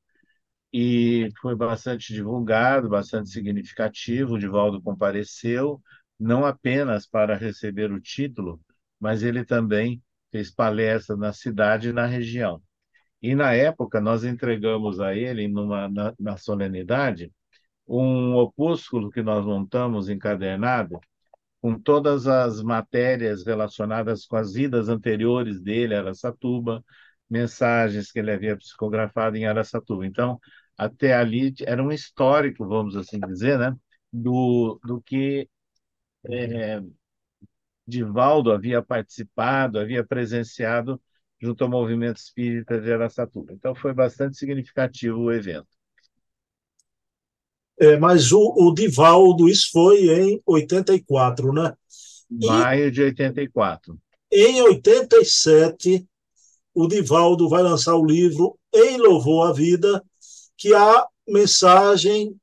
[0.72, 4.34] E foi bastante divulgado, bastante significativo.
[4.34, 5.80] O Divaldo compareceu,
[6.18, 8.60] não apenas para receber o título,
[9.00, 12.62] mas ele também fez palestra na cidade e na região.
[13.22, 17.32] E na época nós entregamos a ele, numa, na, na solenidade,
[17.86, 20.98] um opúsculo que nós montamos encadernado
[21.60, 26.84] com todas as matérias relacionadas com as vidas anteriores dele, Aracatuba,
[27.28, 30.06] mensagens que ele havia psicografado em Aracatuba.
[30.06, 30.38] Então,
[30.76, 33.74] até ali era um histórico, vamos assim dizer, né,
[34.12, 35.48] do, do que
[36.28, 36.80] é,
[37.86, 41.00] Divaldo havia participado, havia presenciado
[41.40, 43.52] junto ao movimento espírita de Aracatuba.
[43.52, 45.75] Então foi bastante significativo o evento.
[47.78, 51.74] É, mas o, o Divaldo, isso foi em 84, né?
[52.30, 53.98] Maio de 84.
[54.32, 56.06] Em 87,
[56.74, 60.02] o Divaldo vai lançar o livro Em Louvor à Vida,
[60.56, 62.34] que a mensagem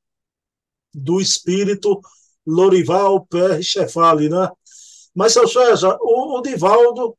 [0.92, 2.00] do espírito
[2.46, 4.48] Lorival Perry Chefali, né?
[5.14, 7.16] Mas, seu César, o, o Divaldo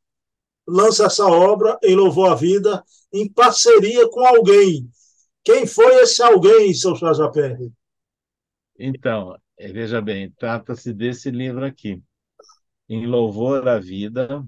[0.67, 4.89] lança essa obra em Louvor à Vida em parceria com alguém.
[5.43, 7.71] Quem foi esse alguém, seu César Perry?
[8.77, 12.01] Então, eh, veja bem, trata-se desse livro aqui,
[12.89, 14.45] Em Louvor à Vida,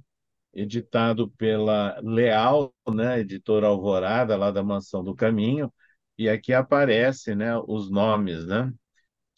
[0.53, 5.73] editado pela Leal, né, editora Alvorada, lá da Mansão do Caminho,
[6.17, 8.73] e aqui aparece, né, os nomes, né,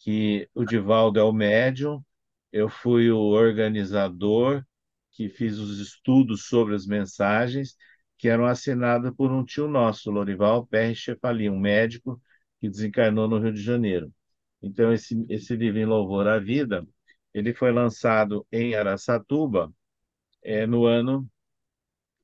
[0.00, 2.02] que o Divaldo é o médium,
[2.52, 4.64] eu fui o organizador
[5.12, 7.76] que fiz os estudos sobre as mensagens,
[8.18, 12.20] que eram assinadas por um tio nosso, Lorival Perry Chefali, um médico
[12.60, 14.12] que desencarnou no Rio de Janeiro.
[14.62, 16.86] Então, esse, esse livro em Louvor à Vida,
[17.32, 19.72] ele foi lançado em Araçatuba
[20.42, 21.28] é, no ano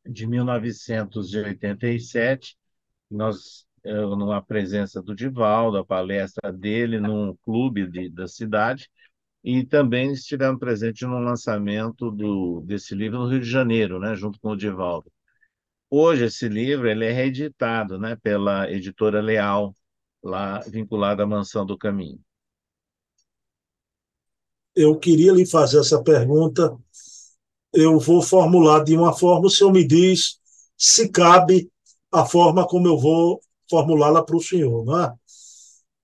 [0.05, 2.57] de 1987.
[3.11, 8.89] Nós, é, numa presença do Divaldo, a palestra dele num clube de, da cidade,
[9.45, 14.41] e também estivemos presentes no lançamento do, desse livro no Rio de Janeiro, né, junto
[14.41, 15.11] com o Divaldo.
[15.91, 19.75] Hoje, esse livro ele é reeditado né, pela editora Leal,
[20.23, 22.21] lá vinculada à Mansão do Caminho
[24.77, 26.77] eu queria lhe fazer essa pergunta.
[27.73, 30.39] Eu vou formular de uma forma, o senhor me diz
[30.77, 31.71] se cabe
[32.13, 34.85] a forma como eu vou formulá-la para o senhor.
[34.85, 35.15] Não é?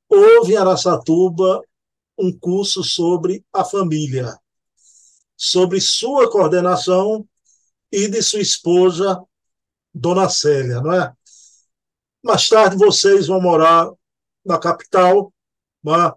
[0.09, 1.61] Houve em Araçatuba
[2.19, 4.35] um curso sobre a família,
[5.37, 7.27] sobre sua coordenação
[7.91, 9.23] e de sua esposa,
[9.95, 11.13] Dona Célia, não é?
[12.23, 13.91] Mais tarde vocês vão morar
[14.45, 15.33] na capital,
[15.83, 16.13] não é?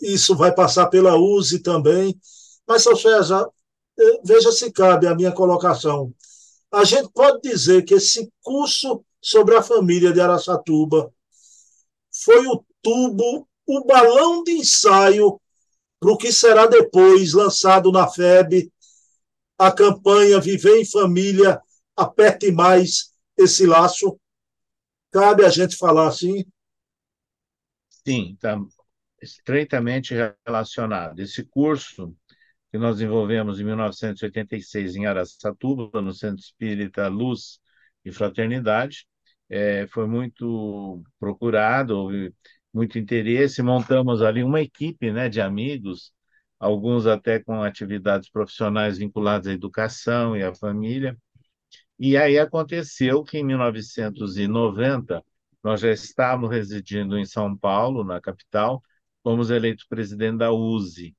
[0.00, 2.18] isso vai passar pela USE também.
[2.66, 3.48] Mas, São César,
[3.98, 6.12] eh, veja se cabe a minha colocação.
[6.70, 11.12] A gente pode dizer que esse curso sobre a família de Araçatuba
[12.24, 15.40] foi o tubo, o balão de ensaio
[15.98, 18.70] para o que será depois lançado na FEB,
[19.58, 21.60] a campanha Viver em Família,
[21.96, 24.18] aperte mais esse laço.
[25.10, 26.44] Cabe a gente falar assim?
[28.06, 28.58] Sim, tá,
[29.22, 30.14] estreitamente
[30.46, 31.20] relacionado.
[31.20, 32.14] Esse curso
[32.72, 37.60] que nós desenvolvemos em 1986 em Araçatuba, no Centro Espírita Luz
[38.04, 39.06] e Fraternidade,
[39.50, 42.34] é, foi muito procurado, houve
[42.74, 46.12] muito interesse, montamos ali uma equipe né, de amigos,
[46.60, 51.16] alguns até com atividades profissionais vinculadas à educação e à família.
[51.98, 55.22] E aí aconteceu que em 1990
[55.66, 58.80] nós já estávamos residindo em São Paulo, na capital,
[59.20, 61.12] fomos eleitos presidente da USE.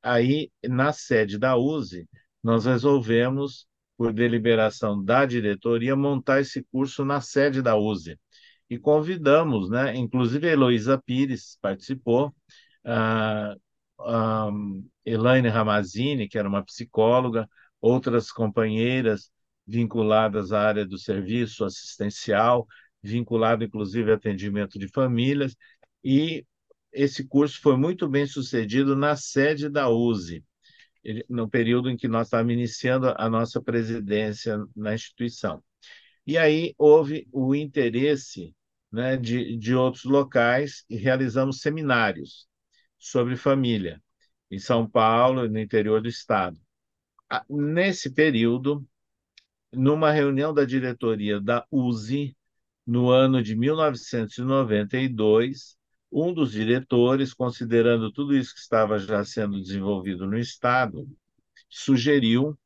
[0.00, 2.08] Aí, na sede da USE,
[2.40, 3.66] nós resolvemos,
[3.96, 8.16] por deliberação da diretoria, montar esse curso na sede da USE.
[8.70, 12.32] E convidamos, né, inclusive a Heloísa Pires participou,
[12.84, 13.56] a,
[13.98, 14.50] a
[15.04, 17.48] Elaine Ramazini, que era uma psicóloga,
[17.80, 19.32] outras companheiras
[19.66, 22.68] vinculadas à área do serviço assistencial,
[23.02, 25.56] vinculado inclusive ao atendimento de famílias,
[26.04, 26.44] e
[26.92, 30.44] esse curso foi muito bem sucedido na sede da USE,
[31.28, 35.62] no período em que nós estávamos iniciando a nossa presidência na instituição.
[36.26, 38.54] E aí houve o interesse
[38.92, 42.46] né, de, de outros locais e realizamos seminários
[42.98, 44.02] sobre família
[44.50, 46.60] em São Paulo e no interior do estado.
[47.48, 48.84] Nesse período,
[49.72, 52.36] numa reunião da diretoria da USE,
[52.86, 55.76] no ano de 1992,
[56.10, 61.06] um dos diretores, considerando tudo isso que estava já sendo desenvolvido no Estado,
[61.68, 62.58] sugeriu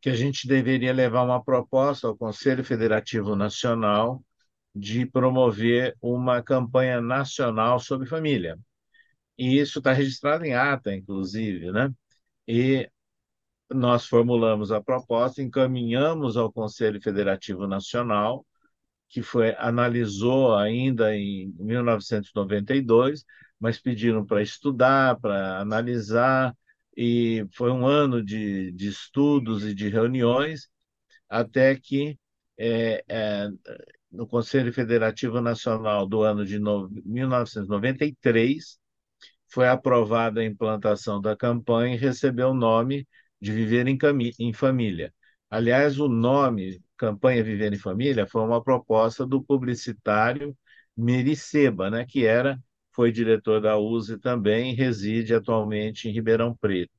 [0.00, 4.24] que a gente deveria levar uma proposta ao Conselho Federativo Nacional
[4.74, 8.58] de promover uma campanha nacional sobre família.
[9.38, 11.90] E isso está registrado em ata, inclusive, né?
[12.46, 12.90] E
[13.70, 18.44] nós formulamos a proposta, encaminhamos ao Conselho Federativo Nacional,
[19.10, 23.24] que foi analisou ainda em 1992,
[23.60, 26.56] mas pediram para estudar, para analisar,
[26.96, 30.68] e foi um ano de, de estudos e de reuniões,
[31.28, 32.18] até que
[32.58, 33.48] é, é,
[34.10, 38.78] no Conselho Federativo Nacional do ano de no, 1993
[39.48, 43.06] foi aprovada a implantação da campanha e recebeu o nome
[43.40, 43.98] de Viver em,
[44.38, 45.12] em Família.
[45.50, 50.54] Aliás, o nome Campanha Viver em Família foi uma proposta do publicitário
[50.94, 52.58] Mericeba, né, que era
[52.92, 56.92] foi diretor da USE também reside atualmente em Ribeirão Preto.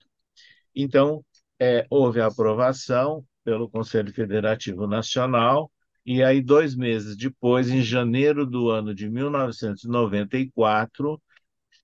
[0.75, 1.23] Então,
[1.59, 5.71] é, houve a aprovação pelo Conselho Federativo Nacional,
[6.03, 11.21] e aí, dois meses depois, em janeiro do ano de 1994,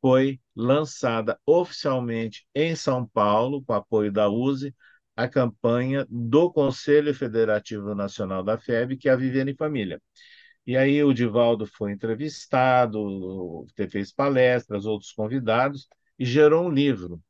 [0.01, 4.73] foi lançada oficialmente em São Paulo, com apoio da USE,
[5.17, 9.15] a campanha do Conselho Federativo Nacional da FEB, que é a
[9.49, 10.01] em Família.
[10.65, 15.87] E aí o Divaldo foi entrevistado, fez palestras, outros convidados,
[16.19, 17.21] e gerou um livro.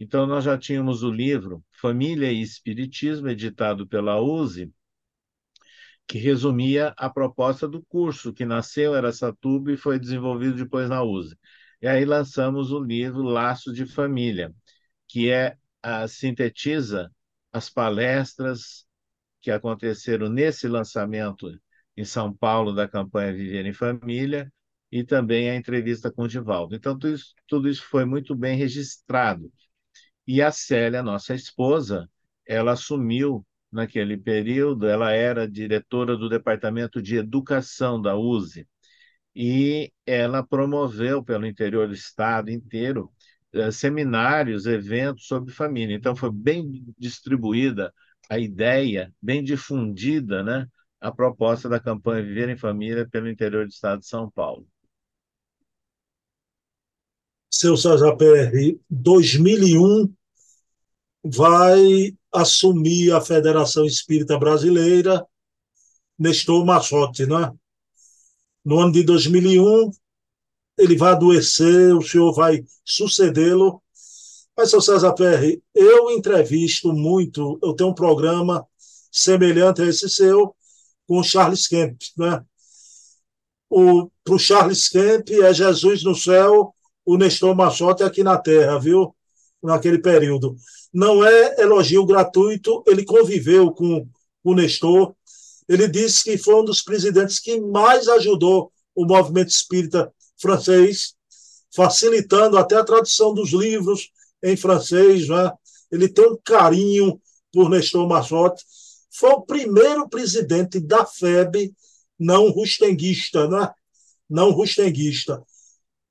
[0.00, 4.72] Então, nós já tínhamos o livro Família e Espiritismo, editado pela USE,
[6.06, 11.02] que resumia a proposta do curso, que nasceu em Aracatuba e foi desenvolvido depois na
[11.02, 11.36] USE.
[11.82, 14.52] E aí lançamos o livro Laço de Família,
[15.06, 17.10] que é a, sintetiza
[17.52, 18.86] as palestras
[19.40, 21.48] que aconteceram nesse lançamento
[21.96, 24.52] em São Paulo da campanha Viver em Família
[24.90, 26.74] e também a entrevista com o Divaldo.
[26.74, 29.52] Então, tudo isso, tudo isso foi muito bem registrado.
[30.26, 32.08] E a Célia, nossa esposa,
[32.46, 38.66] ela assumiu naquele período, ela era diretora do Departamento de Educação da USE
[39.34, 43.12] e ela promoveu pelo interior do estado inteiro
[43.52, 45.94] eh, seminários, eventos sobre família.
[45.96, 47.92] Então foi bem distribuída
[48.28, 50.66] a ideia, bem difundida, né,
[51.00, 54.66] a proposta da campanha Viver em Família pelo interior do estado de São Paulo.
[57.50, 60.12] Seu César PR, 2001
[61.24, 65.26] vai assumir a Federação Espírita Brasileira,
[66.18, 67.52] Nestor Machotti, né?
[68.64, 69.90] No ano de 2001,
[70.78, 73.82] ele vai adoecer, o senhor vai sucedê-lo.
[74.56, 78.66] Mas, seu César Ferri, eu entrevisto muito, eu tenho um programa
[79.10, 80.54] semelhante a esse seu,
[81.06, 82.44] com o Charles Kemp, né?
[83.68, 86.74] Para o Charles Kemp é Jesus no céu,
[87.04, 89.14] o Nestor Machotti aqui na terra, viu?
[89.62, 90.56] Naquele período.
[90.92, 94.06] Não é elogio gratuito, ele conviveu com
[94.44, 95.14] o Nestor,
[95.68, 101.14] ele disse que foi um dos presidentes que mais ajudou o movimento espírita francês,
[101.74, 104.10] facilitando até a tradução dos livros
[104.42, 105.28] em francês.
[105.28, 105.52] Né?
[105.90, 107.20] Ele tem um carinho
[107.52, 108.64] por Nestor Machotte.
[109.10, 111.72] Foi o primeiro presidente da FEB
[112.18, 113.70] não rustenguista, né?
[114.28, 115.42] não rustenguista.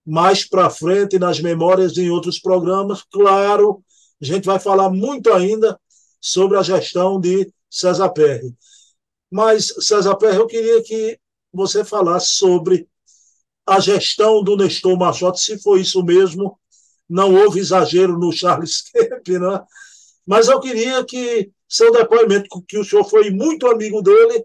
[0.05, 3.83] Mais para frente, nas memórias em outros programas, claro,
[4.21, 5.79] a gente vai falar muito ainda
[6.19, 8.55] sobre a gestão de César Perry.
[9.29, 11.19] Mas, César Perry, eu queria que
[11.51, 12.87] você falasse sobre
[13.67, 16.57] a gestão do Nestor Machado, se foi isso mesmo.
[17.09, 19.65] Não houve exagero no Charles Kemp, né?
[20.25, 24.43] Mas eu queria que seu depoimento, que o senhor foi muito amigo dele,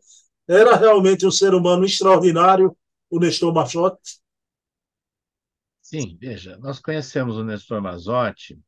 [0.49, 2.77] era realmente um ser humano extraordinário,
[3.11, 4.20] o Nestor Machotti?
[5.81, 8.59] Sim, veja, nós conhecemos o Nestor Mazotti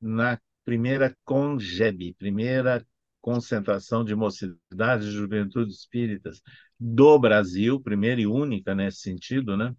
[0.00, 2.86] na primeira CONGEB, primeira
[3.26, 6.40] concentração de mocidades e juventude espíritas
[6.78, 9.74] do Brasil, primeira e única nesse sentido, né?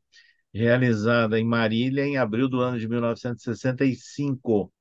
[0.54, 4.74] realizada em Marília em abril do ano de 1965.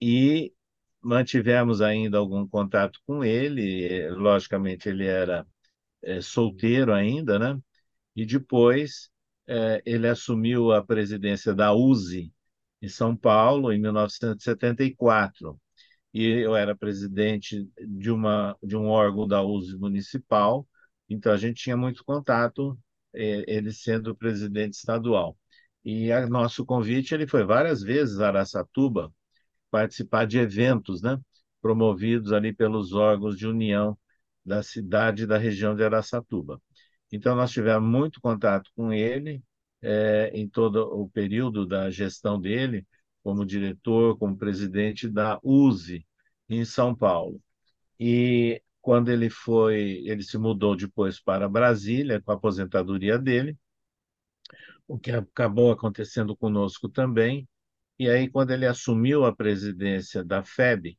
[0.00, 0.54] E
[1.02, 5.46] mantivemos ainda algum contato com ele, logicamente ele era
[6.02, 7.60] é, solteiro ainda, né?
[8.16, 9.10] E depois
[9.46, 12.32] é, ele assumiu a presidência da USE
[12.80, 15.59] em São Paulo em 1974
[16.12, 20.66] e eu era presidente de, uma, de um órgão da USE municipal,
[21.08, 22.78] então a gente tinha muito contato,
[23.14, 25.36] eh, ele sendo presidente estadual.
[25.84, 29.12] E a nosso convite, ele foi várias vezes a Araçatuba
[29.70, 31.18] participar de eventos, né,
[31.60, 33.96] promovidos ali pelos órgãos de união
[34.44, 36.60] da cidade e da região de Araçatuba.
[37.12, 39.42] Então nós tivemos muito contato com ele
[39.82, 42.86] eh, em todo o período da gestão dele,
[43.22, 46.06] como diretor, como presidente da USE
[46.48, 47.40] em São Paulo.
[47.98, 53.56] E quando ele foi, ele se mudou depois para Brasília com a aposentadoria dele,
[54.88, 57.48] o que acabou acontecendo conosco também.
[57.98, 60.98] E aí, quando ele assumiu a presidência da FEB,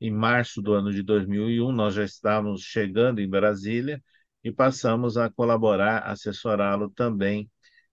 [0.00, 4.02] em março do ano de 2001, nós já estávamos chegando em Brasília
[4.42, 7.50] e passamos a colaborar, assessorá-lo também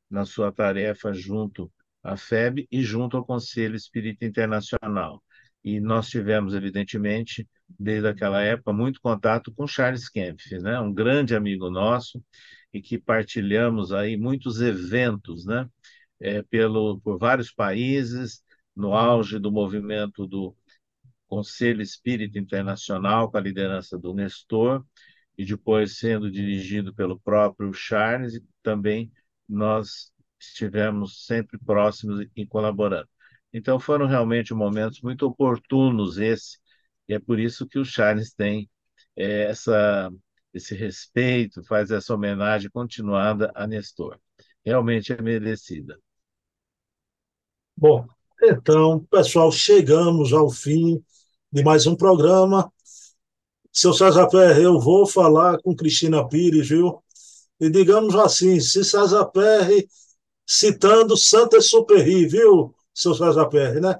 [0.09, 1.71] na sua tarefa junto
[2.08, 5.22] à FEB e junto ao Conselho Espírita Internacional.
[5.64, 7.47] E nós tivemos, evidentemente,
[7.78, 10.80] desde aquela época, muito contato com Charles Kempf, né?
[10.80, 12.24] um grande amigo nosso,
[12.74, 15.68] e que partilhamos aí muitos eventos, né?
[16.20, 18.41] é, pelo, por vários países,
[18.76, 20.55] no auge do movimento do
[21.28, 24.86] Conselho Espírita Internacional, com a liderança do Nestor,
[25.38, 29.12] e depois sendo dirigido pelo próprio Charles, e também
[29.47, 33.07] nós estivemos sempre próximos e colaborando.
[33.53, 36.57] Então foram realmente momentos muito oportunos esse,
[37.07, 38.69] e é por isso que o Charles tem
[39.15, 40.11] é, essa,
[40.53, 44.19] esse respeito, faz essa homenagem continuada a Nestor.
[44.65, 45.97] Realmente é merecida.
[47.75, 48.05] Bom,
[48.43, 51.03] então, pessoal, chegamos ao fim
[51.51, 52.71] de mais um programa.
[53.71, 54.27] Seu César
[54.59, 57.03] eu vou falar com Cristina Pires, viu?
[57.59, 59.25] E digamos assim, se César
[60.47, 63.99] citando Santa Superi, viu, seu César Pérez, né?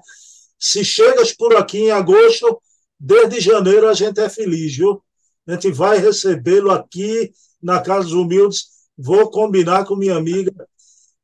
[0.58, 2.60] Se chegas por aqui em agosto,
[2.98, 5.02] desde janeiro a gente é feliz, viu?
[5.46, 7.32] A gente vai recebê-lo aqui
[7.62, 8.88] na Casa dos Humildes.
[8.96, 10.52] Vou combinar com minha amiga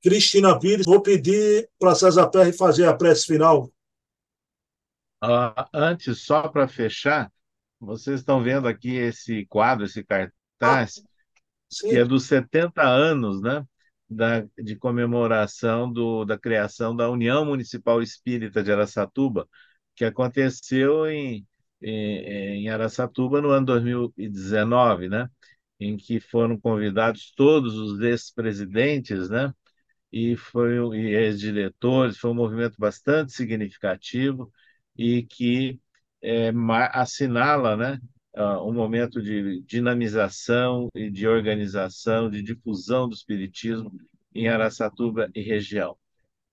[0.02, 0.86] Cristina Pires.
[0.86, 3.72] Vou pedir para César Pérez fazer a prece final.
[5.22, 7.32] Uh, antes, só para fechar,
[7.80, 13.64] vocês estão vendo aqui esse quadro, esse cartaz, ah, que é dos 70 anos né,
[14.14, 19.48] da, de comemoração do, da criação da União Municipal Espírita de Araçatuba,
[19.94, 21.46] que aconteceu em,
[21.82, 25.28] em, em Araçatuba no ano 2019, né,
[25.80, 29.52] em que foram convidados todos os ex-presidentes, né,
[30.12, 34.52] e foi e ex-diretores, foi um movimento bastante significativo
[34.96, 35.80] e que
[36.22, 36.50] é,
[36.92, 38.00] assinala né,
[38.36, 43.92] um momento de dinamização e de organização, de difusão do espiritismo
[44.34, 45.96] em Araçatuba e região.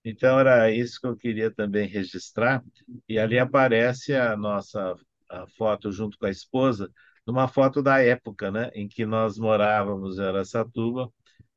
[0.04, 2.64] Então, era isso que eu queria também registrar.
[3.08, 4.96] E ali aparece a nossa
[5.30, 6.92] a foto junto com a esposa,
[7.26, 11.10] numa foto da época né, em que nós morávamos em Araçatuba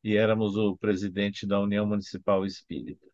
[0.03, 3.05] e éramos o presidente da União Municipal Espírita.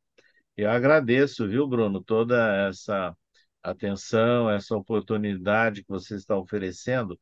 [0.57, 3.17] Eu agradeço, viu, Bruno, toda essa
[3.63, 7.19] atenção, essa oportunidade que você está oferecendo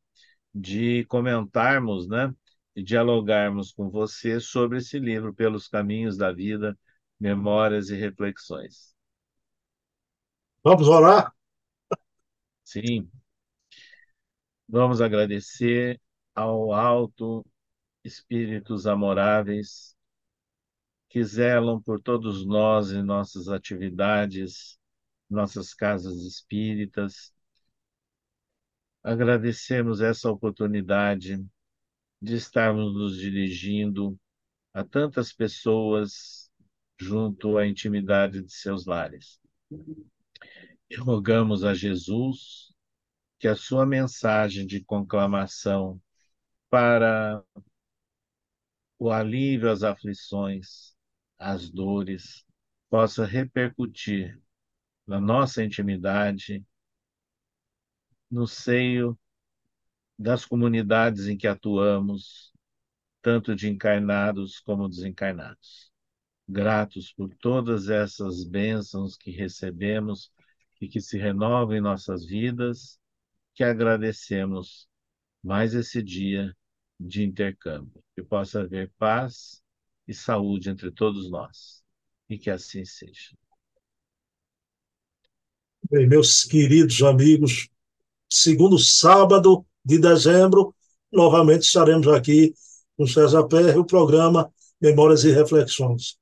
[0.53, 2.33] de comentarmos, né,
[2.75, 6.77] e dialogarmos com você sobre esse livro, Pelos Caminhos da Vida,
[7.19, 8.95] Memórias e Reflexões.
[10.63, 11.33] Vamos orar?
[12.63, 13.09] Sim.
[14.67, 15.99] Vamos agradecer
[16.35, 17.45] ao alto
[18.03, 19.95] espíritos amoráveis
[21.09, 24.78] que zelam por todos nós em nossas atividades,
[25.29, 27.33] nossas casas espíritas.
[29.03, 31.45] Agradecemos essa oportunidade
[32.21, 34.19] de estarmos nos dirigindo
[34.73, 36.49] a tantas pessoas
[36.99, 39.39] junto à intimidade de seus lares.
[40.89, 42.73] E rogamos a Jesus
[43.39, 46.01] que a sua mensagem de conclamação
[46.69, 47.41] para
[48.99, 50.93] o alívio às aflições,
[51.37, 52.45] às dores,
[52.89, 54.37] possa repercutir
[55.09, 56.63] na nossa intimidade,
[58.29, 59.17] no seio
[60.17, 62.53] das comunidades em que atuamos,
[63.21, 65.91] tanto de encarnados como desencarnados.
[66.47, 70.31] Gratos por todas essas bênçãos que recebemos
[70.81, 72.99] e que se renovam em nossas vidas,
[73.55, 74.87] que agradecemos
[75.43, 76.55] mais esse dia
[76.99, 79.63] de intercâmbio, que possa haver paz
[80.07, 81.83] e saúde entre todos nós,
[82.29, 83.35] e que assim seja.
[85.87, 87.69] Bem, meus queridos amigos,
[88.29, 90.75] segundo sábado de dezembro,
[91.11, 92.53] novamente estaremos aqui
[92.97, 96.17] com César Pérez, o programa Memórias e Reflexões.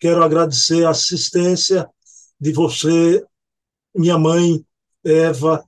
[0.00, 1.88] Quero agradecer a assistência
[2.40, 3.24] de você,
[3.94, 4.64] minha mãe,
[5.04, 5.64] Eva,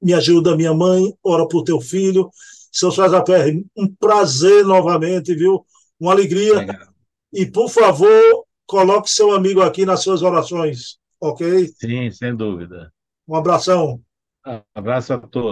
[0.00, 2.30] me ajuda, minha mãe, ora por teu filho,
[2.72, 5.64] seu César Pérez, um prazer novamente, viu?
[6.00, 6.54] Uma alegria.
[6.54, 6.88] Legal.
[7.32, 11.68] E, por favor, coloque seu amigo aqui nas suas orações, ok?
[11.68, 12.92] Sim, sem dúvida.
[13.28, 14.02] Um abração.
[14.74, 15.50] Abraço a todos.